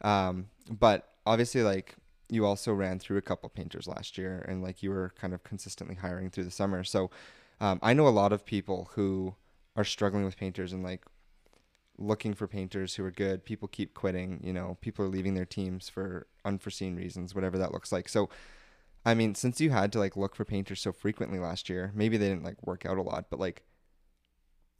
[0.00, 1.96] Um, but obviously like
[2.28, 5.42] you also ran through a couple painters last year and like you were kind of
[5.42, 6.84] consistently hiring through the summer.
[6.84, 7.10] So
[7.60, 9.34] um, I know a lot of people who
[9.76, 11.04] are struggling with painters and like
[11.98, 13.44] looking for painters who are good.
[13.44, 17.72] People keep quitting, you know, people are leaving their teams for unforeseen reasons, whatever that
[17.72, 18.08] looks like.
[18.08, 18.28] So
[19.04, 22.16] I mean, since you had to like look for painters so frequently last year, maybe
[22.16, 23.64] they didn't like work out a lot, but like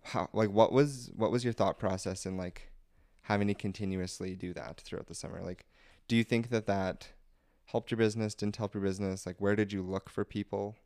[0.08, 2.70] how like what was what was your thought process in like
[3.22, 5.40] having to continuously do that throughout the summer?
[5.42, 5.66] Like
[6.08, 7.08] do you think that that
[7.66, 9.26] helped your business, didn't help your business?
[9.26, 10.76] Like where did you look for people?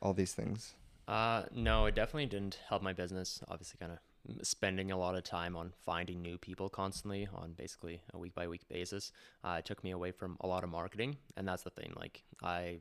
[0.00, 0.74] All these things.
[1.06, 3.40] Uh, no, it definitely didn't help my business.
[3.48, 3.98] Obviously, kind of
[4.46, 8.46] spending a lot of time on finding new people constantly on basically a week by
[8.46, 9.12] week basis.
[9.44, 11.92] Uh, it took me away from a lot of marketing, and that's the thing.
[11.96, 12.78] Like I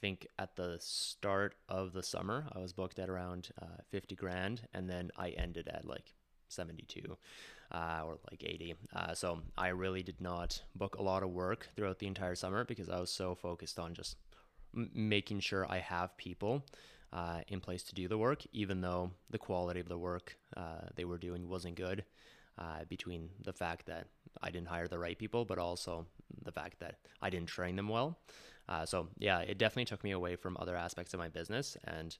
[0.00, 4.62] think at the start of the summer, I was booked at around uh, fifty grand,
[4.74, 6.14] and then I ended at like
[6.48, 7.16] seventy two.
[7.72, 8.74] Uh, or like 80.
[8.96, 12.64] Uh, so I really did not book a lot of work throughout the entire summer
[12.64, 14.16] because I was so focused on just
[14.74, 16.64] m- making sure I have people
[17.12, 20.88] uh, in place to do the work, even though the quality of the work uh,
[20.96, 22.04] they were doing wasn't good.
[22.58, 24.08] Uh, between the fact that
[24.42, 26.06] I didn't hire the right people, but also
[26.44, 28.18] the fact that I didn't train them well.
[28.70, 32.16] Uh, so yeah, it definitely took me away from other aspects of my business, and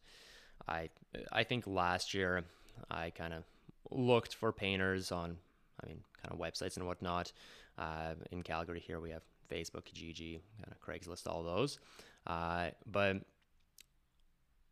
[0.68, 0.90] I
[1.32, 2.44] I think last year
[2.90, 3.44] I kind of
[3.90, 5.36] looked for painters on,
[5.82, 7.32] I mean, kind of websites and whatnot.
[7.78, 11.78] Uh, in Calgary here, we have Facebook, Kijiji, kind of Craigslist, all those.
[12.26, 13.18] Uh, but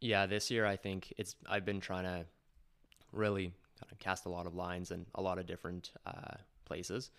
[0.00, 2.26] yeah, this year I think it's I've been trying to
[3.12, 7.10] really kind of cast a lot of lines in a lot of different uh, places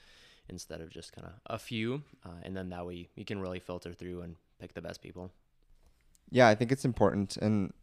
[0.49, 3.59] instead of just kind of a few, uh, and then that way you can really
[3.59, 5.31] filter through and pick the best people.
[6.31, 7.73] Yeah, I think it's important, and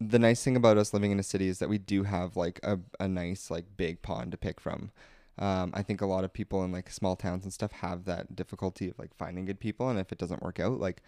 [0.00, 2.60] the nice thing about us living in a city is that we do have like
[2.62, 4.90] a, a nice like big pond to pick from.
[5.38, 8.36] Um, I think a lot of people in like small towns and stuff have that
[8.36, 11.02] difficulty of like finding good people, and if it doesn't work out, like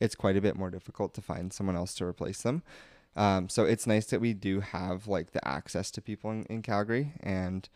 [0.00, 2.62] it's quite a bit more difficult to find someone else to replace them.
[3.16, 6.62] Um, so it's nice that we do have like the access to people in, in
[6.62, 7.68] Calgary and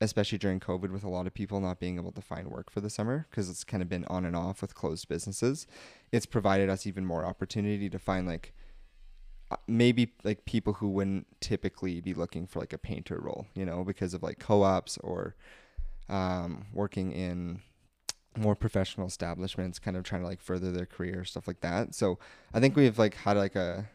[0.00, 2.80] especially during COVID with a lot of people not being able to find work for
[2.80, 5.66] the summer because it's kind of been on and off with closed businesses.
[6.10, 8.54] It's provided us even more opportunity to find like
[9.50, 13.66] uh, maybe like people who wouldn't typically be looking for like a painter role, you
[13.66, 15.34] know, because of like co-ops or
[16.08, 17.60] um, working in
[18.38, 21.94] more professional establishments, kind of trying to like further their career, stuff like that.
[21.94, 22.18] So
[22.54, 23.90] I think we've like had like a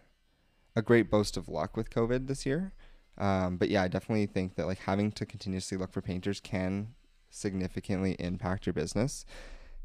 [0.75, 2.73] a great boast of luck with COVID this year.
[3.17, 6.95] Um, but yeah, I definitely think that like having to continuously look for painters can
[7.30, 9.25] significantly impact your business.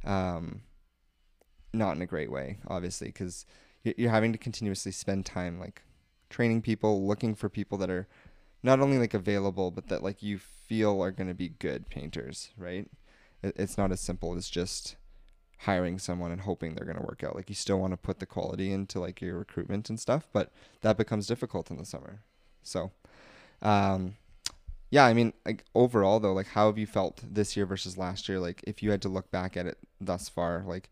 [0.04, 0.62] Um,
[1.72, 3.46] not in a great way, obviously, because
[3.84, 5.82] you're having to continuously spend time like
[6.28, 8.08] training people, looking for people that are
[8.62, 12.50] not only like available, but that like you feel are going to be good painters,
[12.56, 12.88] right?
[13.42, 14.96] It's not as simple as just
[15.60, 17.36] hiring someone and hoping they're going to work out.
[17.36, 20.52] Like you still want to put the quality into like your recruitment and stuff, but
[20.82, 22.22] that becomes difficult in the summer.
[22.62, 22.92] So,
[23.62, 24.16] um,
[24.90, 28.28] yeah, I mean, like overall though, like how have you felt this year versus last
[28.28, 28.40] year?
[28.40, 30.90] Like if you had to look back at it thus far, like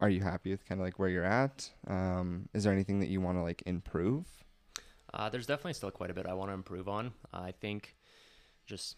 [0.00, 1.70] are you happy with kind of like where you're at?
[1.86, 4.26] Um, is there anything that you want to like improve?
[5.14, 7.12] Uh, there's definitely still quite a bit I want to improve on.
[7.32, 7.94] I think
[8.66, 8.96] just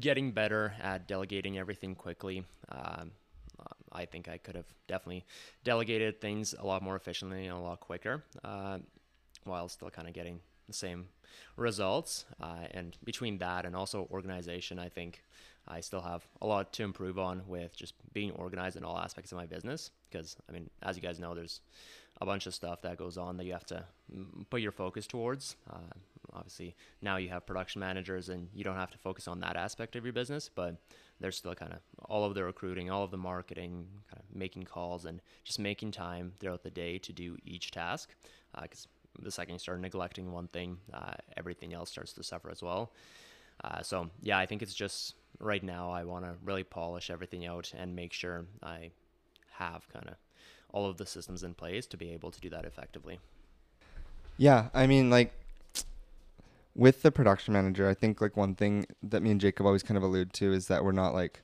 [0.00, 2.44] getting better at delegating everything quickly.
[2.68, 3.12] Um,
[3.92, 5.24] I think I could have definitely
[5.64, 8.78] delegated things a lot more efficiently and a lot quicker, uh,
[9.44, 11.06] while still kind of getting the same
[11.56, 12.24] results.
[12.40, 15.22] Uh, and between that and also organization, I think
[15.68, 19.32] I still have a lot to improve on with just being organized in all aspects
[19.32, 19.90] of my business.
[20.10, 21.60] Because, I mean, as you guys know, there's
[22.20, 25.06] a bunch of stuff that goes on that you have to mm, put your focus
[25.06, 25.56] towards.
[25.70, 25.78] Uh,
[26.32, 29.96] obviously, now you have production managers and you don't have to focus on that aspect
[29.96, 30.76] of your business, but
[31.20, 34.64] there's still kind of all of the recruiting, all of the marketing, kind of making
[34.64, 38.10] calls, and just making time throughout the day to do each task.
[38.60, 42.50] Because uh, the second you start neglecting one thing, uh, everything else starts to suffer
[42.50, 42.92] as well.
[43.62, 47.46] Uh, so yeah, I think it's just right now I want to really polish everything
[47.46, 48.90] out and make sure I
[49.52, 50.14] have kind of
[50.72, 53.18] all of the systems in place to be able to do that effectively.
[54.38, 55.32] Yeah, I mean, like
[56.74, 59.96] with the production manager, I think like one thing that me and Jacob always kind
[59.96, 61.42] of allude to is that we're not like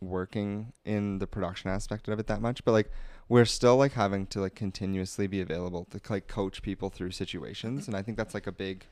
[0.00, 2.90] working in the production aspect of it that much, but like
[3.30, 7.86] we're still like having to like continuously be available to like coach people through situations,
[7.86, 8.84] and I think that's like a big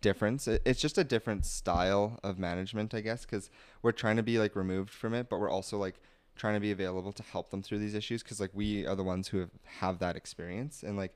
[0.00, 0.48] difference.
[0.48, 3.50] It, it's just a different style of management, I guess, because
[3.82, 5.96] we're trying to be like removed from it, but we're also like
[6.36, 9.04] trying to be available to help them through these issues because like we are the
[9.04, 11.14] ones who have, have that experience and like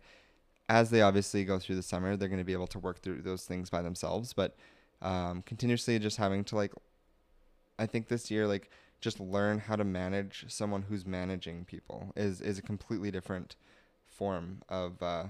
[0.69, 3.23] as they obviously go through the summer, they're going to be able to work through
[3.23, 4.33] those things by themselves.
[4.33, 4.55] But
[5.01, 6.73] um, continuously just having to like,
[7.79, 12.41] I think this year, like, just learn how to manage someone who's managing people is
[12.41, 13.57] is a completely different
[14.07, 15.25] form of, uh,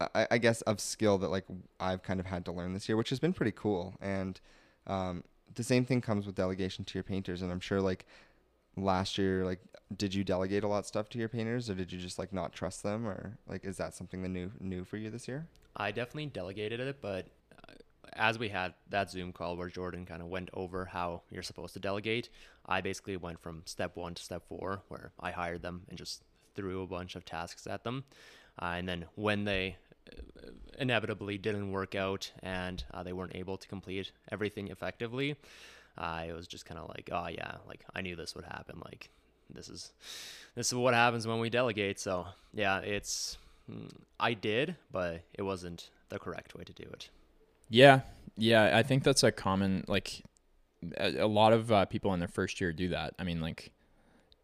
[0.00, 1.44] I, I guess, of skill that like
[1.80, 3.94] I've kind of had to learn this year, which has been pretty cool.
[4.00, 4.40] And
[4.86, 8.06] um, the same thing comes with delegation to your painters, and I'm sure like
[8.76, 9.60] last year like
[9.96, 12.32] did you delegate a lot of stuff to your painters or did you just like
[12.32, 13.06] not trust them?
[13.06, 15.46] Or like is that something the new new for you this year?
[15.76, 17.26] I definitely delegated it but
[18.12, 21.74] as we had that zoom call where jordan kind of went over how you're supposed
[21.74, 22.28] to delegate
[22.66, 26.22] i basically went from step one to step four where i hired them and just
[26.54, 28.04] threw a bunch of tasks at them
[28.60, 29.76] uh, and then when they
[30.12, 35.36] uh, inevitably didn't work out and uh, they weren't able to complete everything effectively
[35.96, 38.80] I was just kind of like, oh yeah, like I knew this would happen.
[38.84, 39.10] Like
[39.50, 39.92] this is
[40.54, 42.00] this is what happens when we delegate.
[42.00, 43.38] So yeah, it's
[44.18, 47.08] I did, but it wasn't the correct way to do it.
[47.68, 48.00] Yeah,
[48.36, 50.22] yeah, I think that's a common like
[50.96, 53.14] a, a lot of uh, people in their first year do that.
[53.18, 53.72] I mean, like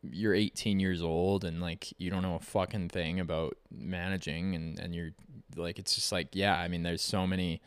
[0.02, 4.78] you're 18 years old and like you don't know a fucking thing about managing and
[4.78, 5.10] and you're
[5.56, 7.60] like it's just like yeah i mean there's so many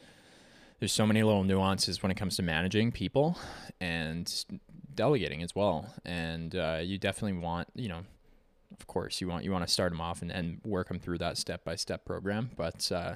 [0.80, 3.38] there's so many little nuances when it comes to managing people
[3.80, 4.46] and
[4.94, 5.94] delegating as well.
[6.04, 8.02] And uh, you definitely want, you know,
[8.78, 11.20] of course, you want you want to start them off and, and work them through
[11.20, 12.52] that step by step program.
[12.58, 13.16] But uh,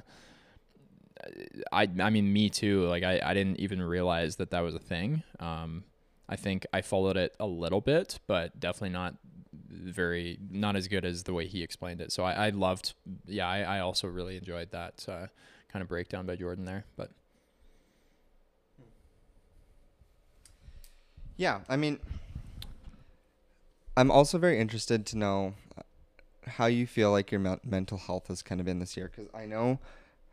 [1.72, 2.88] I I mean, me too.
[2.88, 5.24] Like I, I didn't even realize that that was a thing.
[5.40, 5.84] Um,
[6.30, 9.16] I think I followed it a little bit, but definitely not
[9.70, 12.12] very not as good as the way he explained it.
[12.12, 12.94] So I, I loved,
[13.26, 15.28] yeah, I, I also really enjoyed that uh,
[15.72, 16.84] kind of breakdown by Jordan there.
[16.96, 17.12] But
[21.38, 22.00] Yeah, I mean,
[23.96, 25.84] I'm also very interested to know uh,
[26.48, 29.30] how you feel like your me- mental health has kind of been this year because
[29.36, 29.80] I know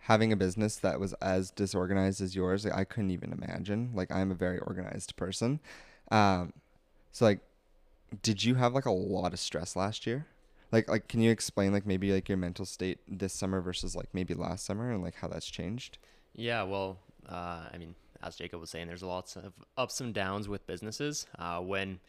[0.05, 3.91] having a business that was as disorganized as yours, like I couldn't even imagine.
[3.95, 5.61] Like I'm a very organized person,
[6.11, 6.53] um,
[7.13, 7.41] so like,
[8.23, 10.27] did you have like a lot of stress last year?
[10.73, 14.09] Like, like, can you explain like maybe like your mental state this summer versus like
[14.13, 15.99] maybe last summer and like how that's changed?
[16.35, 16.99] Yeah, well,
[17.29, 20.67] uh, I mean, as Jacob was saying, there's a lots of ups and downs with
[20.67, 21.27] businesses.
[21.39, 22.01] Uh, when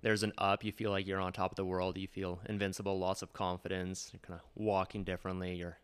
[0.00, 1.98] there's an up, you feel like you're on top of the world.
[1.98, 4.10] You feel invincible, lots of confidence.
[4.12, 5.54] You're kind of walking differently.
[5.56, 5.78] Your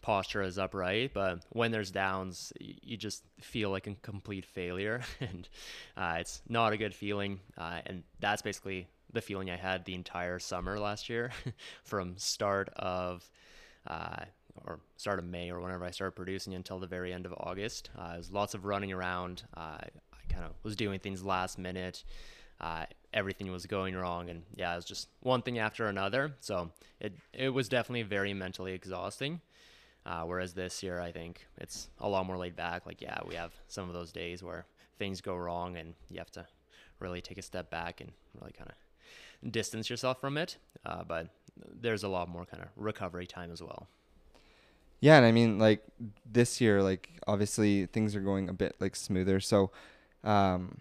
[0.00, 1.12] posture is upright.
[1.12, 5.48] But when there's downs, you just feel like a complete failure, and
[5.96, 7.40] uh, it's not a good feeling.
[7.56, 11.30] Uh, and that's basically the feeling I had the entire summer last year,
[11.84, 13.28] from start of.
[13.86, 14.24] Uh,
[14.66, 17.90] or start of May or whenever I started producing until the very end of August.
[17.96, 19.44] Uh, was lots of running around.
[19.56, 22.02] Uh, I kind of was doing things last minute.
[22.60, 26.34] Uh, everything was going wrong, and yeah, it was just one thing after another.
[26.40, 29.40] So it it was definitely very mentally exhausting.
[30.06, 32.86] Uh, whereas this year, I think it's a lot more laid back.
[32.86, 34.64] Like, yeah, we have some of those days where
[34.98, 36.46] things go wrong, and you have to
[36.98, 40.56] really take a step back and really kind of distance yourself from it.
[40.86, 41.28] Uh, but
[41.80, 43.88] there's a lot more kind of recovery time as well.
[45.00, 45.84] Yeah, and I mean like
[46.30, 49.40] this year, like obviously things are going a bit like smoother.
[49.40, 49.70] So,
[50.24, 50.80] um,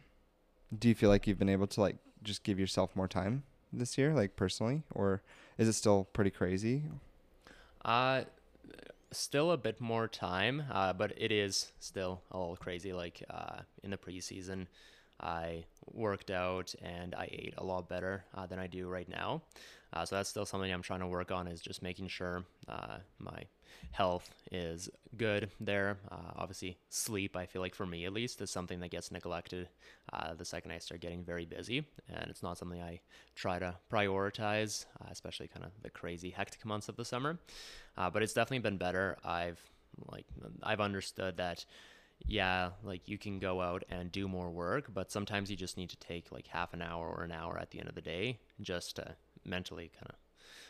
[0.78, 1.98] do you feel like you've been able to like
[2.28, 5.24] just give yourself more time this year, like personally, or
[5.58, 6.84] is it still pretty crazy?
[7.84, 8.24] Uh,
[9.12, 12.94] still a bit more time, uh, but it is still a little crazy.
[12.94, 14.68] Like uh, in the preseason,
[15.20, 19.42] I worked out and I ate a lot better uh, than I do right now.
[19.94, 22.98] Uh, so that's still something I'm trying to work on is just making sure uh,
[23.20, 23.44] my
[23.92, 25.98] health is good there.
[26.12, 29.70] Uh, obviously, sleep, I feel like for me at least, is something that gets neglected
[30.12, 31.86] uh, the second I start getting very busy.
[32.14, 33.00] And it's not something I
[33.36, 37.40] try to prioritize, uh, especially kind of the crazy hectic months of the summer.
[37.96, 39.18] But it's definitely been better.
[39.24, 39.60] I've
[40.12, 40.26] like
[40.62, 41.66] I've understood that
[42.26, 45.90] yeah, like you can go out and do more work, but sometimes you just need
[45.90, 48.40] to take like half an hour or an hour at the end of the day
[48.62, 49.16] just to
[49.46, 50.16] mentally kind of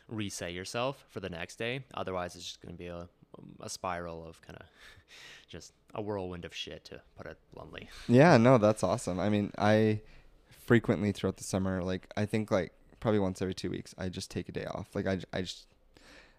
[0.07, 1.83] reset yourself for the next day.
[1.93, 4.65] Otherwise, it's just going to be a, um, a spiral of kind of
[5.47, 7.89] just a whirlwind of shit, to put it bluntly.
[8.07, 9.19] Yeah, no, that's awesome.
[9.19, 10.01] I mean, I
[10.49, 14.31] frequently throughout the summer, like, I think like probably once every two weeks, I just
[14.31, 14.87] take a day off.
[14.93, 15.65] Like, I, I just,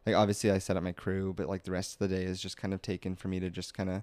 [0.07, 2.41] like, obviously I set up my crew, but like the rest of the day is
[2.41, 4.03] just kind of taken for me to just kind of,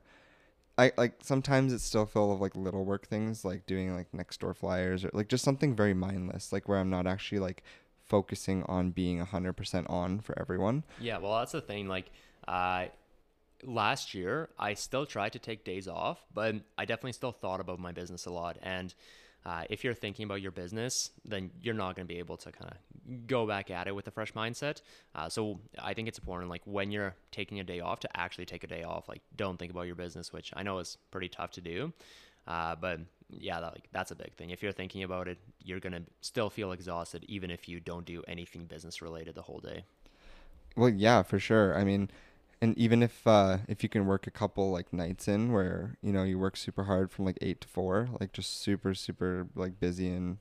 [0.78, 4.42] I like sometimes it's still full of like little work things like doing like next
[4.42, 7.64] door flyers or like just something very mindless like where I'm not actually like
[8.06, 10.84] focusing on being 100% on for everyone.
[11.00, 11.88] Yeah, well, that's the thing.
[11.88, 12.12] Like,
[12.48, 12.86] uh,
[13.64, 17.80] last year, I still tried to take days off, but I definitely still thought about
[17.80, 18.58] my business a lot.
[18.62, 18.94] And
[19.46, 22.52] uh, if you're thinking about your business, then you're not going to be able to
[22.52, 24.82] kind of go back at it with a fresh mindset.
[25.14, 28.46] Uh, so I think it's important, like when you're taking a day off, to actually
[28.46, 29.08] take a day off.
[29.08, 31.94] Like, don't think about your business, which I know is pretty tough to do.
[32.48, 34.50] Uh, but yeah, that, like that's a big thing.
[34.50, 38.24] If you're thinking about it, you're gonna still feel exhausted even if you don't do
[38.28, 39.84] anything business related the whole day.
[40.76, 41.78] Well, yeah, for sure.
[41.78, 42.10] I mean,
[42.62, 46.12] and even if uh, if you can work a couple like nights in where you
[46.12, 49.80] know you work super hard from like eight to four, like just super super like
[49.80, 50.38] busy and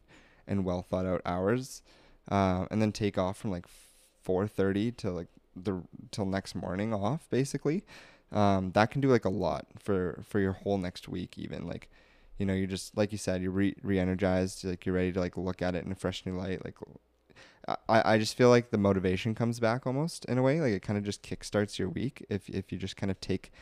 [0.47, 1.83] and well thought out hours,
[2.31, 3.67] uh, and then take off from like
[4.23, 7.85] four thirty to like the till next morning off basically.
[8.33, 11.89] Um, that can do like a lot for for your whole next week even like
[12.39, 15.37] you know you're just like you said you're re- re-energized like you're ready to like
[15.37, 16.75] look at it in a fresh new light like
[17.67, 20.83] I, I just feel like the motivation comes back almost in a way like it
[20.83, 23.53] kind of just kickstarts your week if if you just kind of take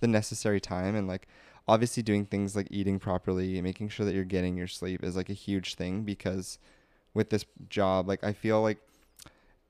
[0.00, 1.26] the necessary time and like
[1.66, 5.16] obviously doing things like eating properly and making sure that you're getting your sleep is
[5.16, 6.58] like a huge thing because
[7.14, 8.78] with this job like I feel like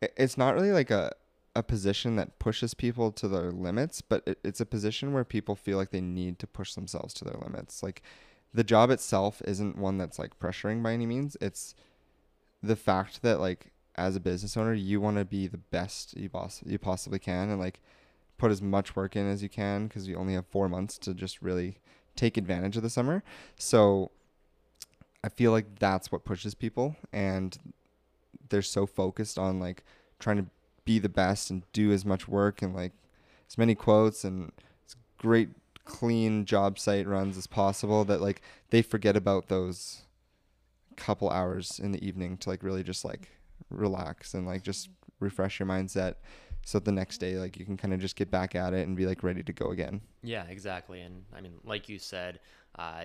[0.01, 1.13] it's not really like a
[1.55, 5.57] a position that pushes people to their limits, but it, it's a position where people
[5.57, 7.83] feel like they need to push themselves to their limits.
[7.83, 8.03] Like
[8.53, 11.35] the job itself isn't one that's like pressuring by any means.
[11.41, 11.75] It's
[12.63, 16.29] the fact that like as a business owner, you want to be the best you
[16.29, 17.81] boss you possibly can and like
[18.39, 21.15] put as much work in as you can because you only have 4 months to
[21.15, 21.79] just really
[22.15, 23.23] take advantage of the summer.
[23.57, 24.11] So
[25.25, 27.57] I feel like that's what pushes people and
[28.49, 29.83] they're so focused on like
[30.19, 30.47] trying to
[30.85, 32.93] be the best and do as much work and like
[33.49, 34.53] as many quotes and
[35.19, 35.49] great
[35.85, 40.03] clean job site runs as possible that like they forget about those
[40.97, 43.36] couple hours in the evening to like really just like
[43.71, 44.89] relax and like just
[45.21, 46.15] refresh your mindset
[46.65, 48.97] so the next day like you can kind of just get back at it and
[48.97, 51.01] be like ready to go again Yeah, exactly.
[51.01, 52.41] And I mean, like you said,
[52.79, 53.05] uh,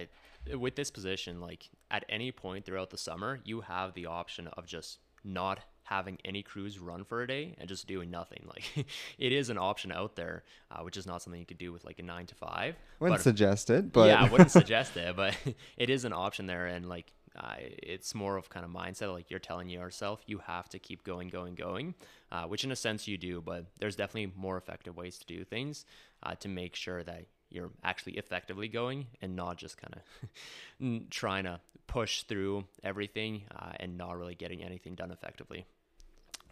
[0.58, 4.66] with this position, like at any point throughout the summer, you have the option of
[4.66, 8.44] just not having any crews run for a day and just doing nothing.
[8.48, 8.88] Like
[9.20, 11.86] it is an option out there, uh, which is not something you could do with
[11.86, 12.76] like a nine to five.
[13.00, 15.36] wouldn't But- suggest it but yeah, I wouldn't suggest it, but
[15.78, 19.12] it is an option there, and like uh, it's more of kind of mindset.
[19.12, 21.96] Like you're telling yourself you have to keep going, going, going,
[22.32, 25.44] uh, which in a sense you do, but there's definitely more effective ways to do
[25.44, 25.86] things
[26.24, 31.44] uh, to make sure that you're actually effectively going and not just kind of trying
[31.44, 35.66] to push through everything uh, and not really getting anything done effectively.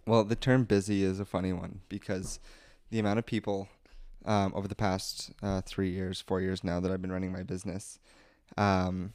[0.05, 2.39] Well, the term busy is a funny one because
[2.89, 3.69] the amount of people
[4.25, 7.43] um, over the past uh, three years, four years now that I've been running my
[7.43, 7.99] business,
[8.57, 9.13] um,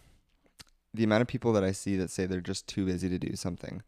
[0.94, 3.36] the amount of people that I see that say they're just too busy to do
[3.36, 3.82] something.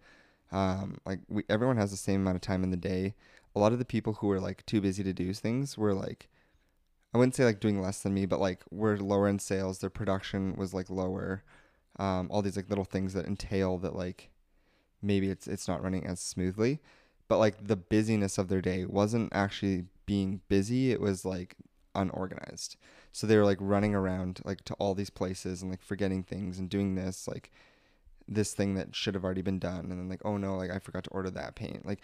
[0.53, 3.15] Um, like we, everyone has the same amount of time in the day.
[3.55, 6.29] A lot of the people who are like too busy to do things were like,
[7.15, 9.79] I wouldn't say like doing less than me, but like we're lower in sales.
[9.79, 11.43] Their production was like lower.
[11.99, 14.31] Um, all these like little things that entail that like
[15.01, 16.81] maybe it's it's not running as smoothly
[17.29, 21.57] but like the busyness of their day wasn't actually being busy it was like
[21.95, 22.77] unorganized
[23.17, 26.59] so they were like running around like to all these places and like forgetting things
[26.59, 27.51] and doing this like
[28.29, 29.87] this thing that should have already been done.
[29.91, 31.87] And then like oh no like i forgot to order that paint.
[31.87, 32.03] Like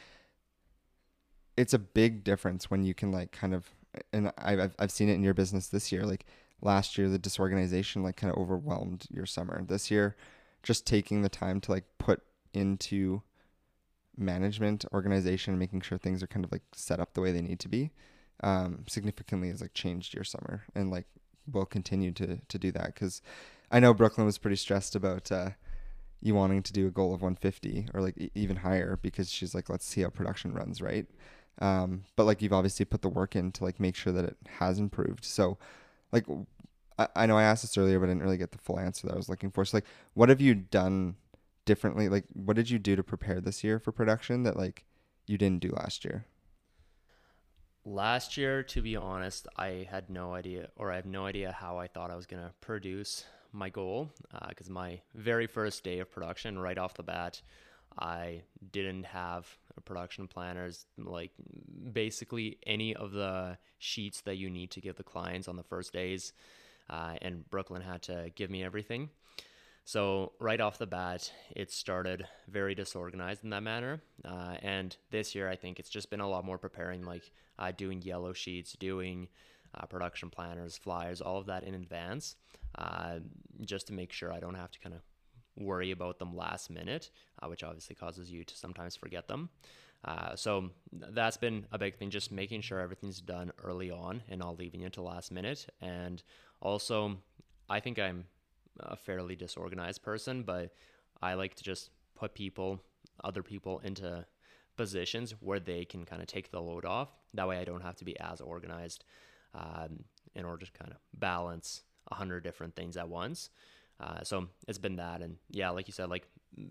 [1.55, 3.75] it's a big difference when you can like kind of
[4.15, 6.07] and i've i've, seen it in your business this year.
[6.07, 6.25] Like
[6.63, 9.63] last year the disorganization like kind of overwhelmed your summer.
[9.69, 10.17] This year
[10.63, 12.23] just taking the time to like put
[12.55, 13.21] into
[14.17, 17.61] management organization making sure things are kind of like set up the way they need
[17.61, 17.91] to be
[18.43, 21.07] um, significantly has like changed your summer and like
[21.51, 22.87] will continue to to do that.
[22.87, 23.23] Because
[23.71, 25.51] i know brooklyn was pretty stressed about uh,
[26.23, 29.55] you wanting to do a goal of 150 or like e- even higher because she's
[29.55, 31.07] like let's see how production runs right?
[31.61, 34.37] Um, but like you've obviously put the work in to like make sure that it
[34.59, 35.25] has improved.
[35.25, 35.59] So
[36.13, 36.25] like
[36.99, 39.07] I, I know i asked this earlier but i didn't really get the full answer
[39.07, 39.65] that i was looking for.
[39.65, 41.17] So like what have you done
[41.65, 42.09] differently?
[42.09, 44.85] Like what did you do to prepare this year for production that like
[45.27, 46.27] you didn't do last year
[47.85, 51.79] Last year, to be honest, I had no idea, or I have no idea how
[51.79, 54.11] I thought I was going to produce my goal.
[54.49, 57.43] Because my very first day of production, right off the bat,
[57.99, 61.33] I didn't have a production planners, like
[61.93, 65.93] basically any of the sheets that you need to give the clients on the first
[65.93, 66.33] days.
[66.89, 69.11] Uh, and Brooklyn had to give me everything.
[69.85, 74.01] So right off the bat, it started very disorganized in that manner.
[74.25, 77.73] Uh, and this year, I think it's just been a lot more preparing, like uh,
[77.73, 79.29] doing yellow sheets, doing
[79.75, 82.37] uh, production planners, flyers, all of that in advance,
[82.79, 83.19] uh,
[83.63, 85.03] just to make sure I don't have to kind of
[85.57, 87.11] worry about them last minute,
[87.43, 89.51] uh, which obviously causes you to sometimes forget them.
[90.05, 94.41] Uh, so that's been a big thing, just making sure everything's done early on and
[94.41, 95.67] not leaving it to last minute.
[95.81, 96.23] And
[96.61, 97.19] also,
[97.69, 98.25] I think I'm
[98.81, 100.73] a fairly disorganized person, but
[101.21, 102.81] I like to just put people,
[103.23, 104.27] other people into
[104.77, 107.11] positions where they can kind of take the load off.
[107.35, 109.05] That way I don't have to be as organized
[109.55, 110.05] um,
[110.35, 113.51] in order to kind of balance a hundred different things at once.
[114.01, 115.23] Uh, so it's been that.
[115.23, 116.27] And yeah, like you said, like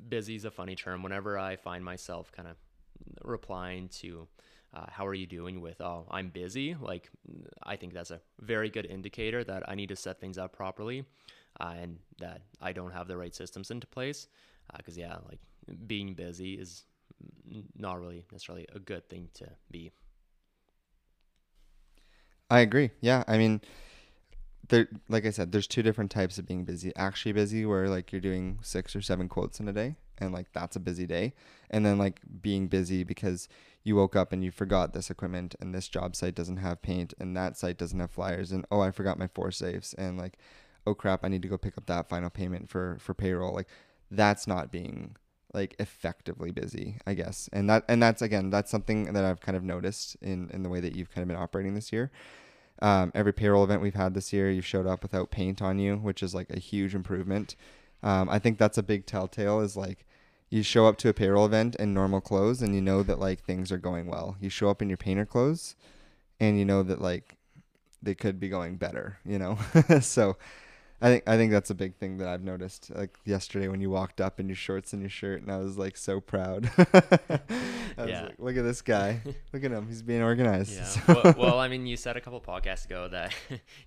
[0.09, 1.03] busy is a funny term.
[1.03, 2.57] Whenever I find myself kind of
[3.23, 4.27] replying to,
[4.73, 7.09] uh, how are you doing with, oh, I'm busy, like
[7.63, 11.05] I think that's a very good indicator that I need to set things up properly
[11.61, 14.27] uh, and that I don't have the right systems into place.
[14.75, 15.39] Because, yeah, like
[15.85, 16.85] being busy is
[17.77, 19.91] not really necessarily a good thing to be.
[22.49, 22.91] I agree.
[23.01, 23.61] Yeah, I mean,
[24.69, 26.91] there, like I said, there's two different types of being busy.
[26.95, 30.51] Actually busy, where like you're doing six or seven quotes in a day, and like
[30.53, 31.33] that's a busy day.
[31.69, 33.47] And then like being busy because
[33.83, 37.13] you woke up and you forgot this equipment, and this job site doesn't have paint,
[37.19, 40.37] and that site doesn't have flyers, and oh, I forgot my four safes, and like,
[40.85, 43.53] oh crap, I need to go pick up that final payment for for payroll.
[43.53, 43.67] Like,
[44.09, 45.15] that's not being
[45.53, 47.49] like effectively busy, I guess.
[47.53, 50.69] And that and that's again, that's something that I've kind of noticed in in the
[50.69, 52.11] way that you've kind of been operating this year.
[52.81, 55.97] Um, every payroll event we've had this year, you've showed up without paint on you,
[55.97, 57.55] which is like a huge improvement.
[58.01, 60.05] Um, I think that's a big telltale is like
[60.49, 63.43] you show up to a payroll event in normal clothes and you know that like
[63.43, 64.35] things are going well.
[64.39, 65.75] You show up in your painter clothes
[66.39, 67.37] and you know that like
[68.01, 69.57] they could be going better, you know?
[70.01, 70.37] so
[71.01, 72.91] I think I think that's a big thing that I've noticed.
[72.95, 75.77] Like yesterday when you walked up in your shorts and your shirt, and I was
[75.77, 76.69] like so proud.
[76.77, 77.39] I
[77.97, 78.21] was Yeah.
[78.25, 79.21] like, look at this guy.
[79.53, 79.87] Look at him.
[79.87, 80.73] He's being organized.
[80.75, 80.83] Yeah.
[80.85, 83.33] So- well, well, I mean, you said a couple podcasts ago that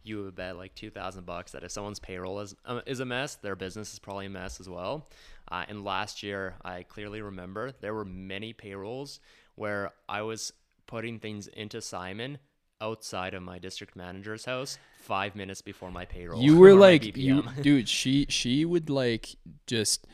[0.03, 3.05] you would bet like two thousand bucks that if someone's payroll is uh, is a
[3.05, 5.09] mess, their business is probably a mess as well.
[5.51, 9.21] Uh, and last year, I clearly remember there were many payrolls
[9.55, 10.53] where I was
[10.87, 12.39] putting things into Simon
[12.81, 16.43] outside of my district manager's house five minutes before my payroll.
[16.43, 17.89] You were like, you, dude.
[17.89, 20.07] She she would like just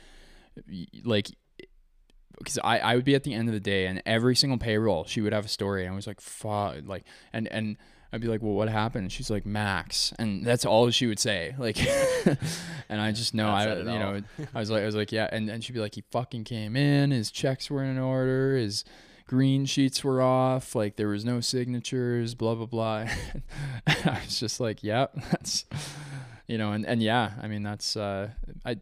[1.04, 1.30] like
[2.38, 5.04] because I I would be at the end of the day, and every single payroll
[5.04, 7.76] she would have a story, and I was like, fuck, like, and and
[8.12, 9.12] I'd be like, well, what happened?
[9.12, 11.78] She's like, Max, and that's all she would say, like,
[12.88, 14.20] and I just know I you know.
[14.54, 16.76] I was like I was like yeah, and and she'd be like, he fucking came
[16.76, 18.84] in, his checks were in order, his
[19.31, 23.07] green sheets were off, like there was no signatures, blah blah blah.
[23.87, 25.66] I was just like, yeah, that's
[26.49, 28.31] you know, and and yeah, I mean that's uh,
[28.66, 28.78] I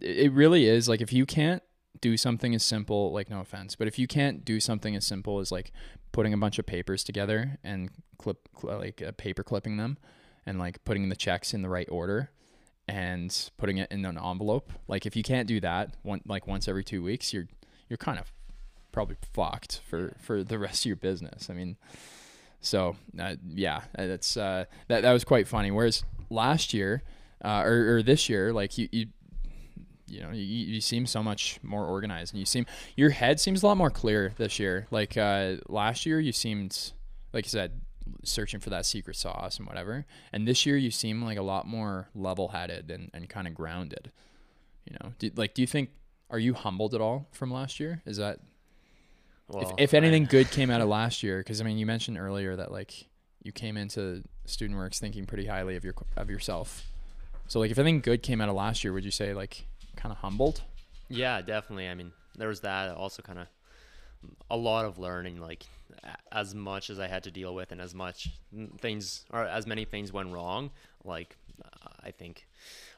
[0.00, 1.64] it really is like if you can't
[2.00, 5.40] do something as simple, like no offense, but if you can't do something as simple
[5.40, 5.72] as like
[6.12, 9.98] putting a bunch of papers together and clip cl- like uh, paper clipping them
[10.46, 12.30] and like putting the checks in the right order
[12.86, 16.66] and putting it in an envelope like if you can't do that one like once
[16.66, 17.46] every two weeks you're
[17.88, 18.32] you're kind of
[18.98, 21.48] probably fucked for for the rest of your business.
[21.48, 21.76] I mean
[22.60, 25.70] so uh, yeah uh, that's uh that, that was quite funny.
[25.70, 27.04] Whereas last year
[27.44, 29.06] uh or, or this year like you you
[30.08, 33.62] you know you, you seem so much more organized and you seem your head seems
[33.62, 34.88] a lot more clear this year.
[34.90, 36.92] Like uh last year you seemed
[37.32, 37.80] like you said
[38.24, 40.06] searching for that secret sauce and whatever.
[40.32, 44.10] And this year you seem like a lot more level-headed and, and kind of grounded
[44.88, 45.12] you know?
[45.20, 45.90] Do, like do you think
[46.30, 48.02] are you humbled at all from last year?
[48.04, 48.40] Is that
[49.48, 51.86] Well, if, if I- anything good came out of last year because i mean you
[51.86, 53.06] mentioned earlier that like
[53.42, 56.86] you came into student works thinking pretty highly of your of yourself
[57.46, 60.12] so like if anything good came out of last year would you say like kind
[60.12, 60.62] of humbled
[61.08, 61.88] Yeah, definitely.
[61.88, 63.46] I mean, there was that also kind of
[64.50, 65.64] a lot of learning like
[66.30, 68.28] as much as I had to deal with and as much
[68.80, 70.70] things or as many things went wrong,
[71.04, 71.36] like
[72.04, 72.46] I think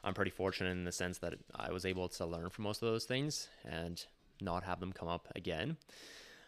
[0.03, 2.89] I'm pretty fortunate in the sense that I was able to learn from most of
[2.89, 4.03] those things and
[4.41, 5.77] not have them come up again.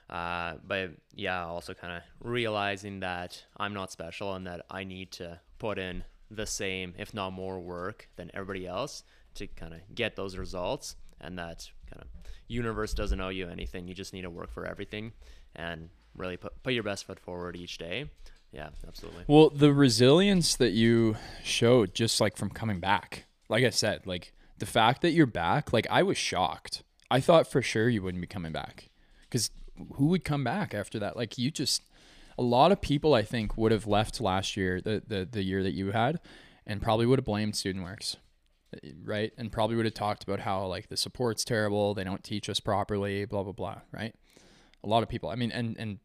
[0.10, 5.12] Uh, but yeah, also kind of realizing that I'm not special and that I need
[5.14, 9.04] to put in the same, if not more, work than everybody else
[9.36, 12.08] to kind of get those results, and that kind of
[12.48, 13.88] universe doesn't owe you anything.
[13.88, 15.14] You just need to work for everything
[15.56, 18.10] and really put put your best foot forward each day.
[18.52, 19.24] Yeah, absolutely.
[19.28, 23.26] Well, the resilience that you showed just like from coming back.
[23.50, 26.84] Like I said, like the fact that you're back, like I was shocked.
[27.10, 28.90] I thought for sure you wouldn't be coming back.
[29.32, 29.50] Cuz
[29.96, 31.16] who would come back after that?
[31.16, 31.84] Like you just
[32.38, 35.64] a lot of people I think would have left last year, the the the year
[35.64, 36.20] that you had
[36.66, 38.18] and probably would have blamed student works.
[39.04, 39.32] Right?
[39.38, 42.60] And probably would have talked about how like the support's terrible, they don't teach us
[42.60, 44.16] properly, blah blah blah, right?
[44.84, 45.30] A lot of people.
[45.30, 46.00] I mean, and and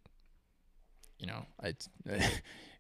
[1.19, 1.75] you know, I,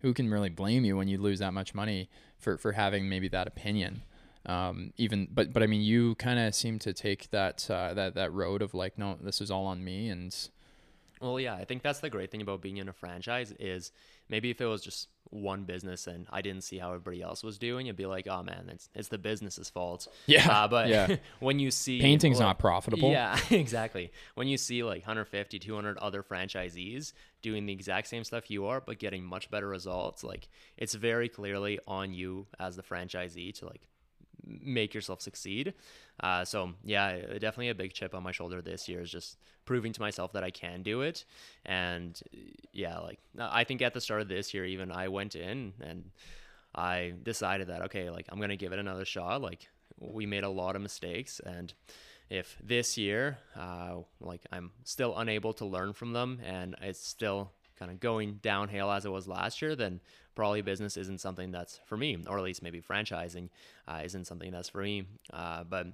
[0.00, 2.08] who can really blame you when you lose that much money
[2.38, 4.02] for, for having maybe that opinion?
[4.46, 8.14] Um, even, but, but I mean, you kind of seem to take that, uh, that,
[8.14, 10.08] that road of like, no, this is all on me.
[10.08, 10.34] And
[11.20, 13.92] Well, yeah, I think that's the great thing about being in a franchise is
[14.28, 17.58] maybe if it was just one business and I didn't see how everybody else was
[17.58, 20.08] doing, it'd be like, oh man, it's it's the business's fault.
[20.26, 21.16] Yeah, Uh, but yeah.
[21.40, 23.10] when you see painting's like- not profitable.
[23.10, 24.10] Yeah, exactly.
[24.36, 27.12] When you see like 150, 200 other franchisees
[27.42, 30.48] doing the exact same stuff you are, but getting much better results, like
[30.78, 33.82] it's very clearly on you as the franchisee to like
[34.48, 35.74] make yourself succeed.
[36.20, 39.92] Uh, so yeah, definitely a big chip on my shoulder this year is just proving
[39.92, 41.24] to myself that I can do it.
[41.64, 42.20] And
[42.72, 46.10] yeah, like I think at the start of this year, even I went in and
[46.74, 49.42] I decided that okay, like I'm gonna give it another shot.
[49.42, 49.68] Like
[49.98, 51.72] we made a lot of mistakes, and
[52.30, 57.52] if this year, uh, like I'm still unable to learn from them, and it's still
[57.78, 60.00] kind of going downhill as it was last year, then
[60.38, 63.48] probably business isn't something that's for me, or at least maybe franchising
[63.88, 65.04] uh, isn't something that's for me.
[65.32, 65.88] Uh, but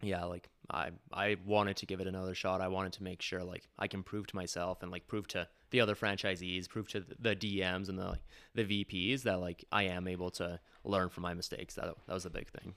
[0.00, 2.62] yeah, like I I wanted to give it another shot.
[2.62, 5.46] I wanted to make sure like I can prove to myself and like prove to
[5.68, 9.82] the other franchisees, prove to the DMs and the like, the VPs that like I
[9.82, 11.74] am able to learn from my mistakes.
[11.74, 12.72] That that was a big thing.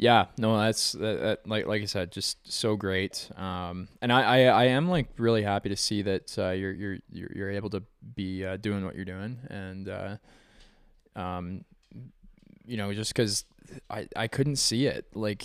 [0.00, 3.30] Yeah, no, that's that, that, like like I said, just so great.
[3.36, 6.98] Um, and I, I, I am like really happy to see that uh, you're you're
[7.12, 7.82] you're able to
[8.14, 10.16] be uh, doing what you're doing, and uh,
[11.16, 11.66] um,
[12.64, 13.44] you know, just because
[13.90, 15.44] I I couldn't see it like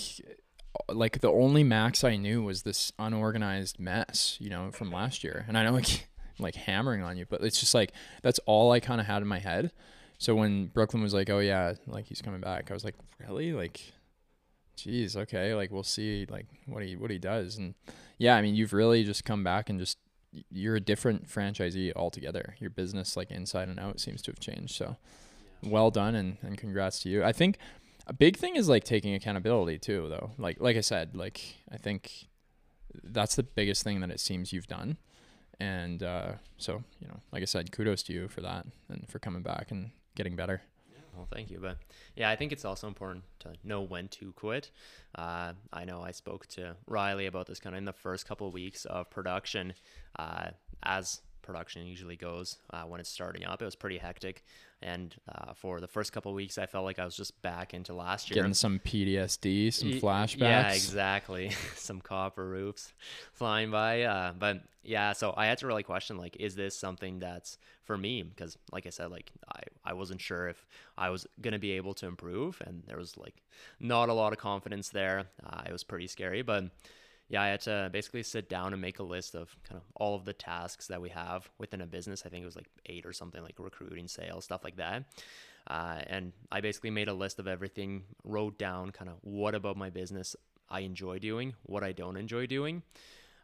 [0.87, 5.43] like the only max I knew was this unorganized mess, you know, from last year.
[5.49, 6.07] And I know like
[6.39, 7.91] I'm like hammering on you, but it's just like
[8.21, 9.73] that's all I kind of had in my head.
[10.17, 13.51] so when Brooklyn was like, "Oh yeah, like he's coming back," I was like, "Really?
[13.51, 13.81] Like,
[14.75, 17.75] geez, okay, like we'll see, like what he what he does." And
[18.17, 19.97] yeah, I mean, you've really just come back and just
[20.51, 22.55] you're a different franchisee altogether.
[22.59, 24.75] Your business, like inside and out, seems to have changed.
[24.75, 24.97] So,
[25.63, 27.23] well done and and congrats to you.
[27.23, 27.57] I think
[28.07, 30.31] a big thing is like taking accountability too, though.
[30.37, 32.27] Like like I said, like I think
[33.03, 34.97] that's the biggest thing that it seems you've done.
[35.59, 39.19] And uh, so, you know, like I said, kudos to you for that and for
[39.19, 40.61] coming back and getting better.
[41.15, 41.59] Well, thank you.
[41.61, 41.77] But
[42.15, 44.71] yeah, I think it's also important to know when to quit.
[45.15, 48.47] Uh, I know I spoke to Riley about this kind of in the first couple
[48.47, 49.73] of weeks of production.
[50.17, 50.49] Uh,
[50.83, 54.43] as production usually goes uh, when it's starting up, it was pretty hectic.
[54.81, 57.93] And uh, for the first couple weeks, I felt like I was just back into
[57.93, 58.35] last year.
[58.35, 60.37] Getting some PTSD, some Y- flashbacks.
[60.39, 61.51] Yeah, exactly.
[61.75, 62.93] some copper roofs
[63.33, 64.03] flying by.
[64.03, 67.97] Uh, but yeah, so I had to really question like, is this something that's for
[67.97, 68.23] me?
[68.23, 70.67] Because like I said, like I, I wasn't sure if
[70.97, 73.35] I was gonna be able to improve, and there was like
[73.79, 75.25] not a lot of confidence there.
[75.43, 76.65] Uh, it was pretty scary, but
[77.27, 80.15] yeah, I had to basically sit down and make a list of kind of all
[80.15, 82.23] of the tasks that we have within a business.
[82.25, 85.05] I think it was like eight or something, like recruiting, sales, stuff like that.
[85.67, 89.77] Uh, and I basically made a list of everything, wrote down kind of what about
[89.77, 90.35] my business
[90.69, 92.83] I enjoy doing, what I don't enjoy doing.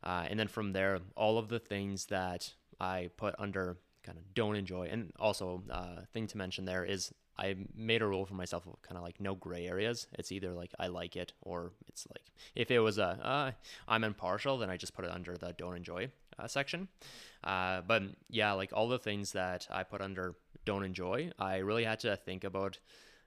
[0.03, 4.33] Uh, and then from there, all of the things that I put under kind of
[4.33, 4.89] don't enjoy.
[4.91, 7.11] And also, uh, thing to mention there is
[7.41, 10.07] I made a rule for myself of kind of like no gray areas.
[10.13, 13.51] It's either like I like it or it's like if it was a uh,
[13.87, 16.87] I'm impartial, then I just put it under the don't enjoy uh, section.
[17.43, 20.35] Uh, but yeah, like all the things that I put under
[20.65, 22.77] don't enjoy, I really had to think about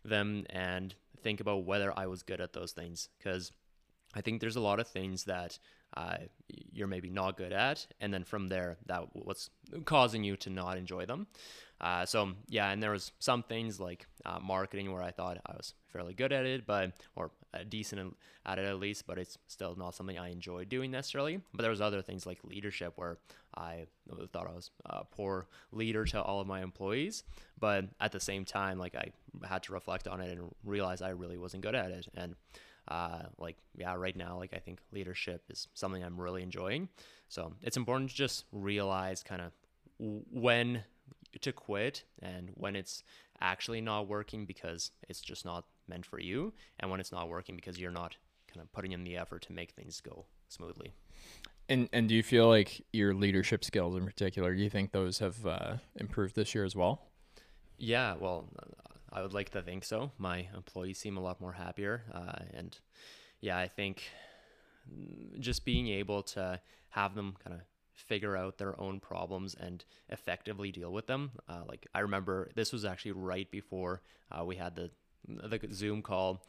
[0.05, 3.51] them and think about whether I was good at those things because
[4.15, 5.59] I think there's a lot of things that
[5.97, 6.19] uh,
[6.73, 9.51] you're maybe not good at, and then from there, that what's
[9.85, 11.27] causing you to not enjoy them.
[11.85, 15.53] Uh, so yeah, and there was some things like uh, marketing where I thought I
[15.53, 18.17] was fairly good at it, but or uh, decent
[18.47, 21.43] at it at least, but it's still not something I enjoy doing necessarily.
[21.53, 23.19] But there was other things like leadership where
[23.55, 23.85] I
[24.33, 27.23] thought I was a poor leader to all of my employees,
[27.61, 29.11] but at the same time, like I
[29.47, 32.35] had to reflect on it and realize I really wasn't good at it, and
[32.89, 36.87] uh, like yeah right now like i think leadership is something i'm really enjoying
[37.29, 39.53] so it's important to just realize kind of
[40.31, 40.85] when
[41.39, 43.03] to quit and when it's
[43.41, 47.57] actually not working because it's just not meant for you and when it's not working
[47.57, 48.17] because you're not
[48.53, 50.95] kind of putting in the effort to make things go smoothly
[51.69, 55.19] And and do you feel like your leadership skills in particular, do you think those
[55.21, 57.09] have uh, improved this year as well?
[57.79, 58.49] Yeah, well,
[59.13, 60.13] I would like to think so.
[60.19, 62.77] My employees seem a lot more happier, uh, and
[63.41, 64.03] yeah, I think
[65.39, 66.61] just being able to
[66.91, 67.63] have them kind of
[67.95, 71.33] figure out their own problems and effectively deal with them.
[71.49, 74.91] Uh, like I remember this was actually right before uh, we had the
[75.27, 76.43] the Zoom call.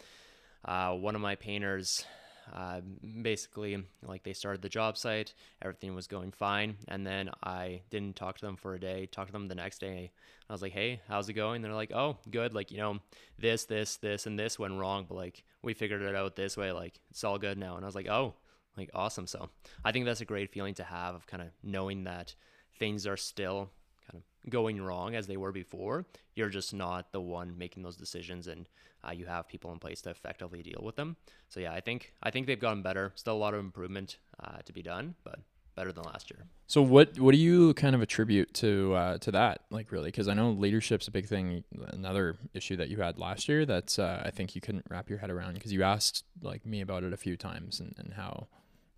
[0.64, 2.06] Uh, one of my painters
[2.54, 2.82] uh,
[3.22, 8.16] basically like they started the job site everything was going fine and then i didn't
[8.16, 10.12] talk to them for a day talked to them the next day
[10.50, 13.00] i was like hey how's it going they're like oh good like you know
[13.40, 16.72] this this this and this went wrong but like we figured it out this way
[16.72, 18.36] like it's all good now and i was like oh
[18.78, 19.50] like awesome so
[19.84, 22.36] i think that's a great feeling to have of kind of knowing that
[22.78, 23.72] things are still
[24.10, 26.06] kind of going wrong as they were before
[26.36, 28.68] you're just not the one making those decisions and
[29.08, 31.16] uh, you have people in place to effectively deal with them
[31.50, 34.58] so yeah i think i think they've gotten better still a lot of improvement uh,
[34.66, 35.40] to be done but
[35.76, 39.32] better than last year So what what do you kind of attribute to uh, to
[39.32, 39.62] that?
[39.70, 41.64] Like really, because I know leadership's a big thing.
[41.90, 45.20] Another issue that you had last year that uh, I think you couldn't wrap your
[45.20, 48.48] head around because you asked like me about it a few times and, and how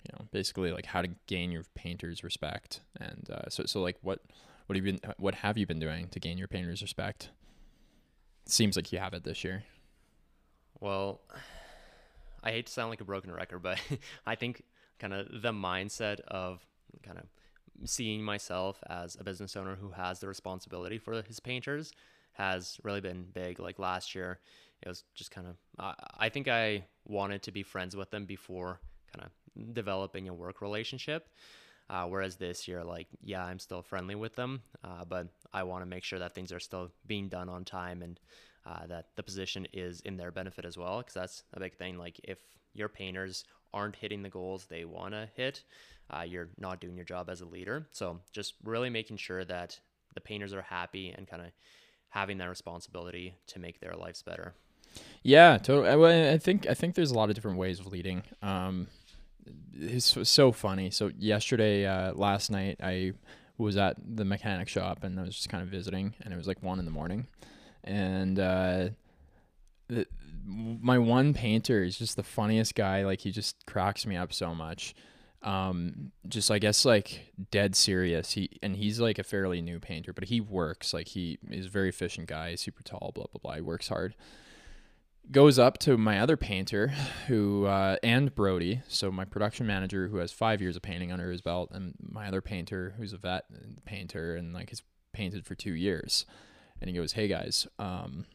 [0.08, 3.98] you know basically like how to gain your painters respect and uh, so so like
[4.02, 4.22] what
[4.68, 7.30] what have you been what have you been doing to gain your painters respect?
[8.46, 9.64] Seems like you have it this year.
[10.80, 11.22] Well,
[12.44, 13.80] I hate to sound like a broken record, but
[14.28, 14.64] I think
[15.00, 16.66] kind of the mindset of
[17.02, 17.26] kind of
[17.90, 21.94] seeing myself as a business owner who has the responsibility for his painters
[22.34, 23.60] has really been big.
[23.60, 24.40] Like last year,
[24.82, 28.26] it was just kind of, uh, I think I wanted to be friends with them
[28.26, 28.80] before
[29.14, 29.32] kind of
[29.74, 31.30] developing a work relationship.
[31.90, 35.84] Uh, whereas this year, like, yeah, I'm still friendly with them, uh, but I want
[35.84, 38.20] to make sure that things are still being done on time and
[38.66, 40.98] uh, that the position is in their benefit as well.
[40.98, 41.98] Because that's a big thing.
[41.98, 42.40] Like, if
[42.74, 45.64] your painters aren't hitting the goals they want to hit,
[46.10, 47.88] uh, you're not doing your job as a leader.
[47.92, 49.80] So, just really making sure that
[50.14, 51.50] the painters are happy and kind of
[52.10, 54.56] having that responsibility to make their lives better.
[55.24, 55.90] Yeah, totally.
[55.90, 58.24] I, I think I think there's a lot of different ways of leading.
[58.42, 58.88] Um,
[59.74, 60.90] it's so funny.
[60.92, 63.14] So yesterday, uh, last night, I
[63.58, 66.48] was at the mechanic shop and I was just kind of visiting, and it was
[66.48, 67.28] like one in the morning,
[67.84, 68.90] and uh,
[69.88, 70.06] the,
[70.46, 73.06] my one painter is just the funniest guy.
[73.06, 74.96] Like he just cracks me up so much.
[75.44, 78.32] Um, just I guess like dead serious.
[78.32, 81.70] He and he's like a fairly new painter, but he works like he is a
[81.70, 82.56] very efficient guy.
[82.56, 83.56] Super tall, blah blah blah.
[83.56, 84.16] He works hard.
[85.30, 86.94] Goes up to my other painter,
[87.28, 91.30] who uh, and Brody, so my production manager who has five years of painting under
[91.32, 93.46] his belt, and my other painter who's a vet
[93.84, 96.26] painter and like has painted for two years,
[96.80, 98.26] and he goes, "Hey guys, um,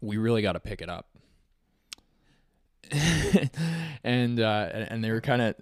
[0.00, 1.06] we really got to pick it up."
[4.02, 5.54] and uh, and they were kind of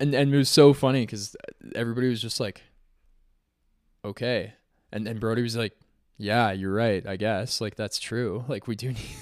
[0.00, 1.36] and and it was so funny because
[1.74, 2.62] everybody was just like,
[4.04, 4.54] okay,
[4.90, 5.74] and and Brody was like,
[6.20, 9.16] yeah, you're right, I guess, like that's true, like we do need,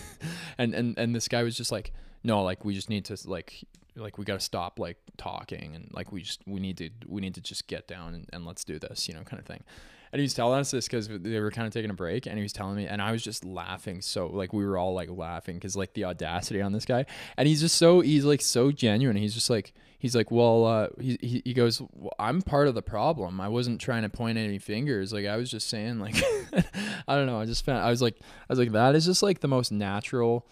[0.58, 1.92] and and and this guy was just like,
[2.24, 5.90] no, like we just need to like like we got to stop like talking and
[5.92, 8.64] like we just we need to we need to just get down and, and let's
[8.64, 9.62] do this you know kind of thing.
[10.10, 12.36] And he was telling us this because they were kind of taking a break and
[12.36, 15.10] he was telling me and i was just laughing so like we were all like
[15.10, 17.04] laughing because like the audacity on this guy.
[17.36, 20.88] And he's just so he's like so genuine he's just like he's like well uh
[21.00, 23.40] he, he, goes well, i'm part of the problem.
[23.40, 25.12] I wasn't trying to point any fingers.
[25.12, 26.16] Like i was just saying like
[27.08, 27.40] i don't know.
[27.40, 29.70] I just found i was like i was like that is just like the most
[29.70, 30.46] natural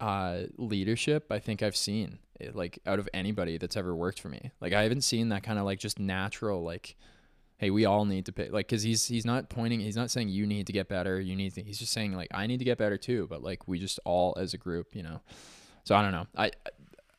[0.00, 4.28] uh leadership i think i've seen eh, like out of anybody that's ever worked for
[4.28, 4.50] me.
[4.60, 6.96] Like i haven't seen that kind of like just natural like
[7.58, 10.28] hey we all need to pay like because he's he's not pointing he's not saying
[10.28, 11.20] you need to get better.
[11.20, 13.26] You need to he's just saying like i need to get better too.
[13.28, 15.20] But like we just all as a group you know?
[15.84, 16.26] So i don't know.
[16.36, 16.52] I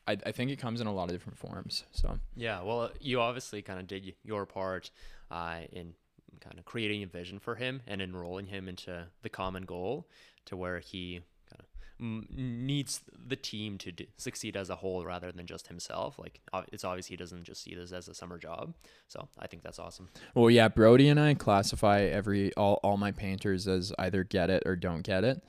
[0.06, 3.20] i, I think it comes in a lot of different forms so Yeah, well, you
[3.20, 4.90] obviously kind of did your part
[5.30, 5.94] uh, in
[6.40, 10.06] kind of creating a vision for him and enrolling him into the common goal
[10.46, 15.30] to where he kind of needs the team to d- succeed as a whole rather
[15.32, 16.18] than just himself.
[16.18, 16.40] Like,
[16.72, 18.74] it's obvious he doesn't just see this as a summer job.
[19.08, 20.08] So I think that's awesome.
[20.34, 24.62] well yeah brody and i classify every all, all my painters as either get it
[24.66, 25.42] or don't get it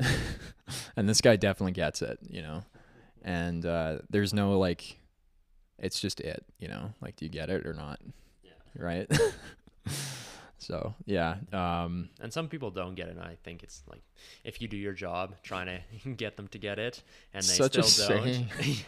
[0.96, 2.62] and this guy definitely gets it you know
[3.22, 4.96] and uh there's no like
[5.78, 8.00] it's just it you know like do you get it or not
[8.42, 8.50] yeah.
[8.76, 9.10] right
[10.58, 13.16] so yeah um And some people don't get it.
[13.16, 14.02] And I think it's like
[14.44, 17.02] if you do your job trying to get them to get it
[17.32, 18.26] and they Such a still don't.
[18.62, 18.84] yeah.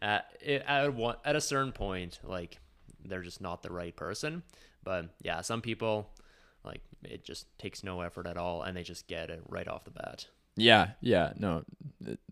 [0.00, 2.58] at, it, at, one, at a certain point, like
[3.04, 4.42] they're just not the right person.
[4.82, 6.08] But yeah, some people,
[6.64, 9.84] like it just takes no effort at all and they just get it right off
[9.84, 10.26] the bat.
[10.56, 11.64] Yeah, yeah, no.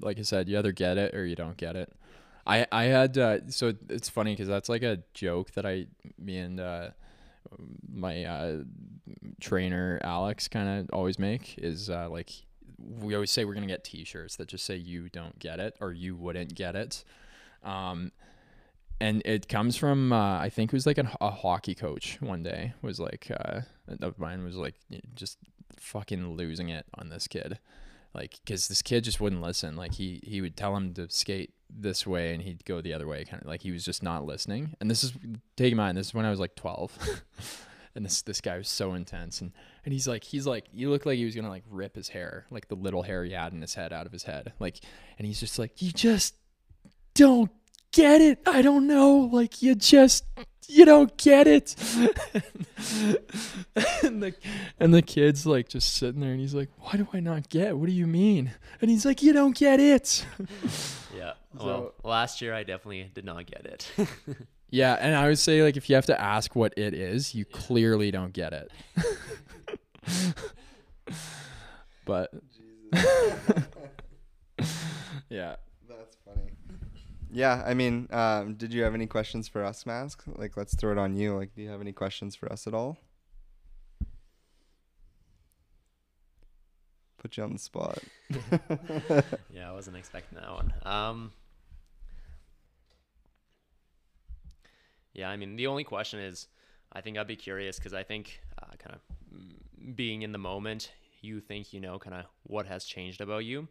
[0.01, 1.93] Like I said, you either get it or you don't get it.
[2.47, 5.87] I I had uh, so it's funny because that's like a joke that I
[6.19, 6.91] me and uh,
[7.89, 8.57] my uh,
[9.41, 12.31] trainer Alex kind of always make is uh, like
[12.79, 15.93] we always say we're gonna get T-shirts that just say you don't get it or
[15.93, 17.05] you wouldn't get it.
[17.63, 18.13] Um,
[19.01, 22.43] and it comes from uh, I think it was like a, a hockey coach one
[22.43, 23.61] day was like uh,
[24.01, 24.75] of mine was like
[25.15, 25.39] just
[25.79, 27.59] fucking losing it on this kid
[28.15, 29.77] like because this kid just wouldn't listen.
[29.77, 33.07] Like he he would tell him to skate this way and he'd go the other
[33.07, 34.75] way kind of like he was just not listening.
[34.81, 35.13] And this is
[35.57, 36.99] take in mind this is when i was like 12
[37.95, 39.53] and this this guy was so intense and
[39.85, 42.47] and he's like he's like you look like he was gonna like rip his hair
[42.51, 44.53] like the little hair he had in his head out of his head.
[44.59, 44.81] Like
[45.19, 46.35] and he's just like you just
[47.15, 47.51] don't
[47.93, 48.41] get it.
[48.47, 49.29] I don't know.
[49.33, 50.25] Like you just
[50.69, 51.75] you don't get it.
[54.03, 54.35] And the
[54.79, 57.77] and the kid's like just sitting there and he's like why do i not get?
[57.77, 58.53] What do you mean?
[58.81, 60.25] And he's like you don't get it.
[61.17, 61.33] Yeah.
[61.59, 63.91] So- well, last year I definitely did not get it.
[64.73, 67.45] yeah and i would say like if you have to ask what it is you
[67.45, 68.71] clearly don't get it.
[72.07, 72.31] But
[75.29, 75.55] yeah.
[75.55, 75.57] That's funny.
[77.33, 80.17] Yeah, I mean, um, did you have any questions for us, Max?
[80.27, 81.37] Like, let's throw it on you.
[81.37, 82.99] Like, do you have any questions for us at all?
[87.19, 87.99] Put you on the spot.
[89.51, 90.73] yeah, I wasn't expecting that one.
[90.83, 91.33] Um,
[95.13, 96.49] yeah, I mean, the only question is,
[96.93, 100.91] I think I'd be curious because I think uh, kind of being in the moment,
[101.21, 103.69] you think you know kind of what has changed about you.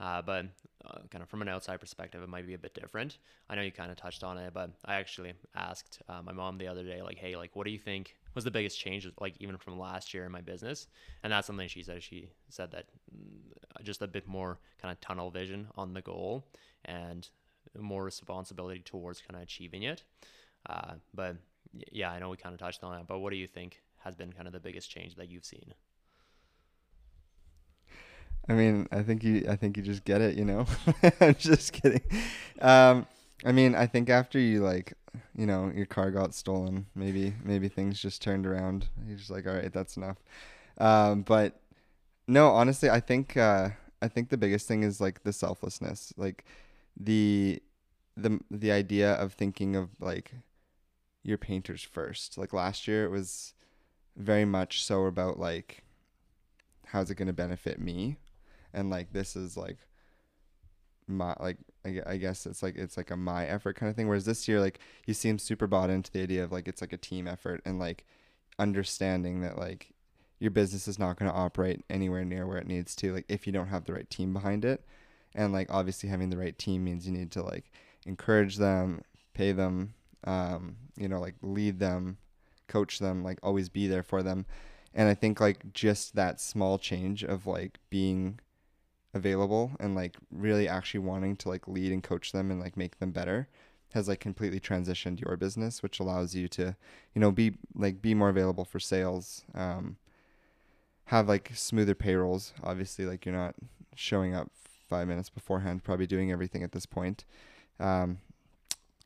[0.00, 0.46] Uh, but
[0.84, 3.18] uh, kind of from an outside perspective, it might be a bit different.
[3.48, 6.58] I know you kind of touched on it, but I actually asked uh, my mom
[6.58, 9.34] the other day, like, hey, like, what do you think was the biggest change, like,
[9.38, 10.88] even from last year in my business?
[11.22, 12.02] And that's something she said.
[12.02, 16.44] She said that mm, just a bit more kind of tunnel vision on the goal
[16.84, 17.28] and
[17.78, 20.04] more responsibility towards kind of achieving it.
[20.68, 21.36] Uh, but
[21.92, 24.14] yeah, I know we kind of touched on that, but what do you think has
[24.14, 25.74] been kind of the biggest change that you've seen?
[28.48, 30.36] I mean, I think you, I think you just get it.
[30.36, 30.66] You know,
[31.20, 32.02] I'm just kidding.
[32.60, 33.06] Um,
[33.44, 34.94] I mean, I think after you like,
[35.36, 38.88] you know, your car got stolen, maybe, maybe things just turned around.
[39.06, 40.18] You're just like, all right, that's enough.
[40.78, 41.60] Um, but
[42.28, 43.70] No, honestly, I think uh,
[44.02, 46.44] I think the biggest thing is like the selflessness, like
[46.98, 47.62] the
[48.16, 50.32] the the idea of thinking of like
[51.24, 52.38] your painters first.
[52.38, 53.54] Like last year, it was
[54.16, 55.84] very much so about like
[56.86, 58.16] how's it going to benefit me,
[58.74, 59.78] and like this is like
[61.06, 64.08] my like I, guess it's like it's like a my effort kind of thing.
[64.08, 66.92] Whereas this year, like you seem super bought into the idea of like it's like
[66.92, 68.04] a team effort and like
[68.58, 69.92] understanding that like
[70.38, 73.46] your business is not going to operate anywhere near where it needs to like if
[73.46, 74.84] you don't have the right team behind it
[75.34, 77.72] and like obviously having the right team means you need to like
[78.06, 79.00] encourage them
[79.32, 79.94] pay them
[80.24, 82.18] um you know like lead them
[82.68, 84.46] coach them like always be there for them
[84.94, 88.38] and i think like just that small change of like being
[89.14, 92.98] available and like really actually wanting to like lead and coach them and like make
[92.98, 93.48] them better
[93.94, 96.74] has like completely transitioned your business which allows you to
[97.14, 99.96] you know be like be more available for sales um
[101.08, 102.54] have like smoother payrolls.
[102.62, 103.54] Obviously like you're not
[103.94, 104.50] showing up
[104.88, 107.24] five minutes beforehand probably doing everything at this point
[107.80, 108.18] um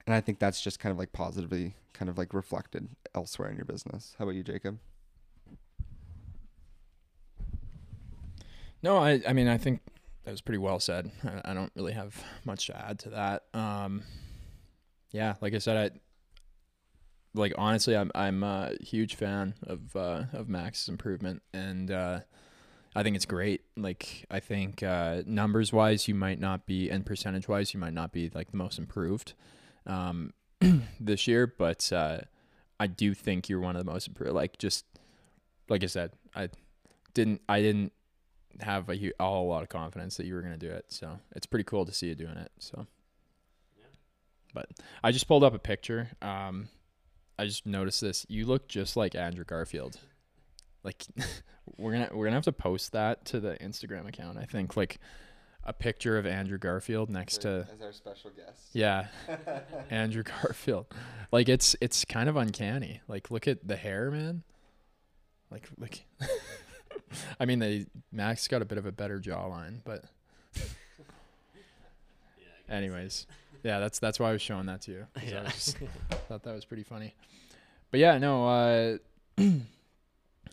[0.07, 3.57] and i think that's just kind of like positively kind of like reflected elsewhere in
[3.57, 4.15] your business.
[4.19, 4.79] How about you jacob?
[8.83, 9.81] No, I I mean I think
[10.29, 11.11] that was pretty well said.
[11.25, 13.45] I, I don't really have much to add to that.
[13.55, 14.03] Um,
[15.11, 15.99] yeah, like I said, I
[17.33, 22.21] like honestly, I'm I'm a huge fan of uh, of Max's improvement, and uh,
[22.95, 23.63] I think it's great.
[23.75, 27.95] Like I think uh, numbers wise, you might not be, and percentage wise, you might
[27.95, 29.33] not be like the most improved
[29.87, 30.35] um,
[31.01, 32.19] this year, but uh,
[32.79, 34.35] I do think you're one of the most improved.
[34.35, 34.85] Like just
[35.71, 36.51] like I said, I
[37.15, 37.95] didn't I didn't
[38.61, 40.87] have a, a whole lot of confidence that you were going to do it.
[40.89, 42.51] So it's pretty cool to see you doing it.
[42.59, 42.87] So,
[44.55, 44.69] but
[45.03, 46.11] I just pulled up a picture.
[46.23, 46.69] Um,
[47.39, 48.27] I just noticed this.
[48.29, 49.99] You look just like Andrew Garfield.
[50.83, 51.07] Like
[51.77, 54.39] we're gonna we're gonna have to post that to the Instagram account.
[54.39, 54.99] I think like
[55.65, 59.09] a picture of Andrew Garfield next to as our special guest yeah
[59.91, 60.87] Andrew Garfield.
[61.31, 63.01] Like it's it's kind of uncanny.
[63.07, 64.43] Like look at the hair, man.
[65.51, 66.07] Like like
[67.41, 70.05] I mean they Max got a bit of a better jawline, but
[72.69, 73.27] anyways.
[73.63, 75.07] Yeah, that's that's why I was showing that to you.
[75.17, 75.43] I Yeah.
[75.43, 75.77] was just
[76.29, 77.15] thought that was pretty funny.
[77.91, 78.99] But yeah, no, uh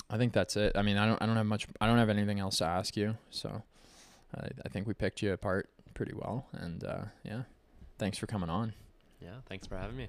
[0.09, 0.73] I think that's it.
[0.75, 2.97] I mean, I don't I don't have much I don't have anything else to ask
[2.97, 3.17] you.
[3.29, 3.61] So
[4.35, 7.43] I I think we picked you apart pretty well and uh yeah.
[7.97, 8.73] Thanks for coming on.
[9.21, 10.07] yeah, thanks for having me.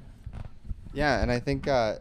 [0.92, 1.96] Yeah, and I think uh,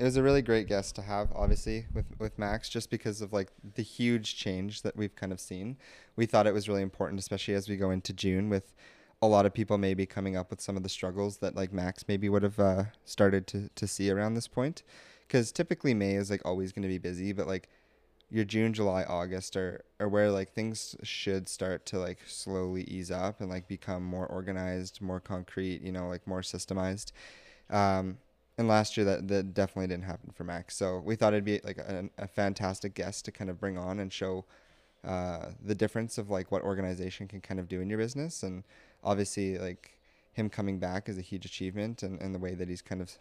[0.00, 3.34] it was a really great guest to have, obviously, with, with Max, just because of
[3.34, 5.76] like the huge change that we've kind of seen.
[6.16, 8.72] We thought it was really important, especially as we go into June, with
[9.20, 12.06] a lot of people maybe coming up with some of the struggles that like Max
[12.08, 14.82] maybe would have uh, started to, to see around this point.
[15.28, 17.68] Because typically May is like always going to be busy, but like
[18.30, 23.10] your June, July, August are, are where like things should start to like slowly ease
[23.10, 27.12] up and like become more organized, more concrete, you know, like more systemized.
[27.68, 28.16] Um,
[28.58, 30.76] and last year that, that definitely didn't happen for Max.
[30.76, 34.00] So we thought it'd be like a, a fantastic guest to kind of bring on
[34.00, 34.44] and show
[35.02, 38.42] uh, the difference of like what organization can kind of do in your business.
[38.42, 38.64] And
[39.02, 39.98] obviously like
[40.32, 43.12] him coming back is a huge achievement and, and the way that he's kind of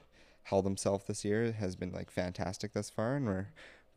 [0.44, 3.16] held himself this year has been like fantastic thus far.
[3.16, 3.48] And we're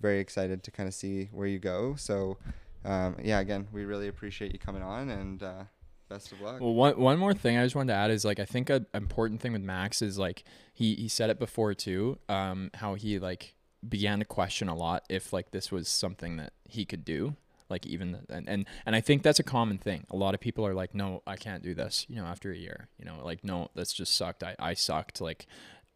[0.01, 1.97] very excited to kind of see where you go.
[1.97, 2.39] So
[2.85, 5.65] um, yeah, again, we really appreciate you coming on and uh,
[6.13, 6.61] best of luck.
[6.61, 8.87] Well, one one more thing I just wanted to add is like I think an
[8.95, 10.45] important thing with Max is like
[10.75, 12.19] he he said it before too.
[12.29, 13.55] Um, how he like
[13.89, 17.37] began to question a lot if like this was something that he could do.
[17.69, 20.07] Like even and, and and I think that's a common thing.
[20.11, 22.07] A lot of people are like, no, I can't do this.
[22.09, 24.43] You know, after a year, you know, like no, that's just sucked.
[24.43, 25.21] I I sucked.
[25.21, 25.47] Like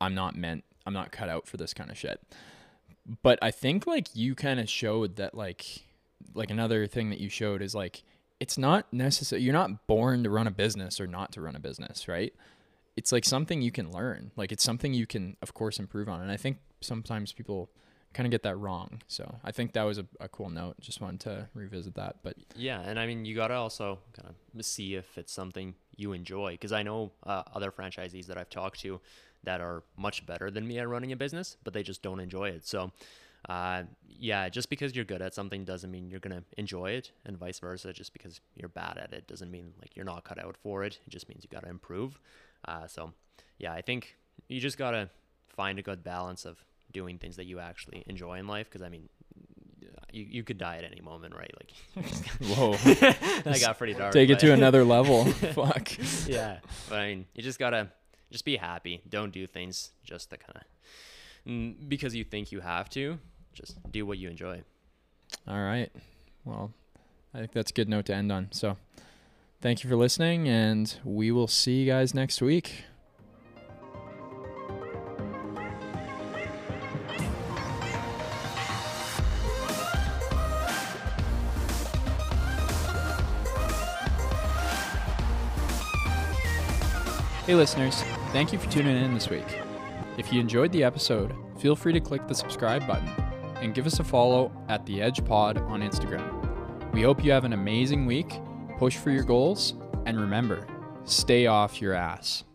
[0.00, 0.64] I'm not meant.
[0.86, 2.20] I'm not cut out for this kind of shit.
[3.22, 5.82] But I think like you kind of showed that like
[6.34, 8.02] like another thing that you showed is like
[8.40, 11.60] it's not necessary you're not born to run a business or not to run a
[11.60, 12.34] business right?
[12.96, 14.30] It's like something you can learn.
[14.36, 16.20] Like it's something you can of course improve on.
[16.20, 17.70] And i think sometimes people
[18.12, 19.02] kind of get that wrong.
[19.06, 20.76] So i think that was a, a cool note.
[20.80, 24.64] Just wanted to revisit that but Yeah, and I mean, you gotta also kind of
[24.64, 26.52] see if it's something you enjoy.
[26.52, 29.00] Because I know uh, other franchisees that I've talked to
[29.44, 32.48] that are much better than me at running a business, but they just don't enjoy
[32.48, 32.66] it.
[32.66, 32.92] So,
[33.48, 33.84] uh,
[34.18, 37.58] yeah, just because you're good at something doesn't mean you're gonna enjoy it, and vice
[37.58, 37.92] versa.
[37.92, 40.98] Just because you're bad at it doesn't mean like you're not cut out for it.
[41.06, 42.18] It just means you gotta improve.
[42.66, 43.12] Uh, so,
[43.58, 44.16] yeah, I think
[44.48, 45.10] you just gotta
[45.48, 48.68] find a good balance of doing things that you actually enjoy in life.
[48.68, 49.08] Because I mean,
[50.12, 51.52] you, you could die at any moment, right?
[51.60, 52.06] Like,
[52.56, 52.72] whoa
[53.42, 54.12] that got pretty dark.
[54.12, 55.90] take it to another level fuck
[56.26, 57.90] yeah, but I mean, you just gotta
[58.30, 59.02] just be happy.
[59.08, 63.18] Don't do things just to kind of because you think you have to.
[63.56, 64.62] Just do what you enjoy.
[65.48, 65.90] all right
[66.44, 66.72] well,
[67.34, 68.48] I think that's a good note to end on.
[68.52, 68.76] So,
[69.60, 72.84] thank you for listening, and we will see you guys next week.
[87.44, 88.02] Hey, listeners,
[88.32, 89.60] thank you for tuning in this week.
[90.16, 93.08] If you enjoyed the episode, feel free to click the subscribe button
[93.60, 96.92] and give us a follow at The Edge Pod on Instagram.
[96.92, 98.40] We hope you have an amazing week,
[98.78, 99.74] push for your goals,
[100.06, 100.66] and remember,
[101.04, 102.45] stay off your ass.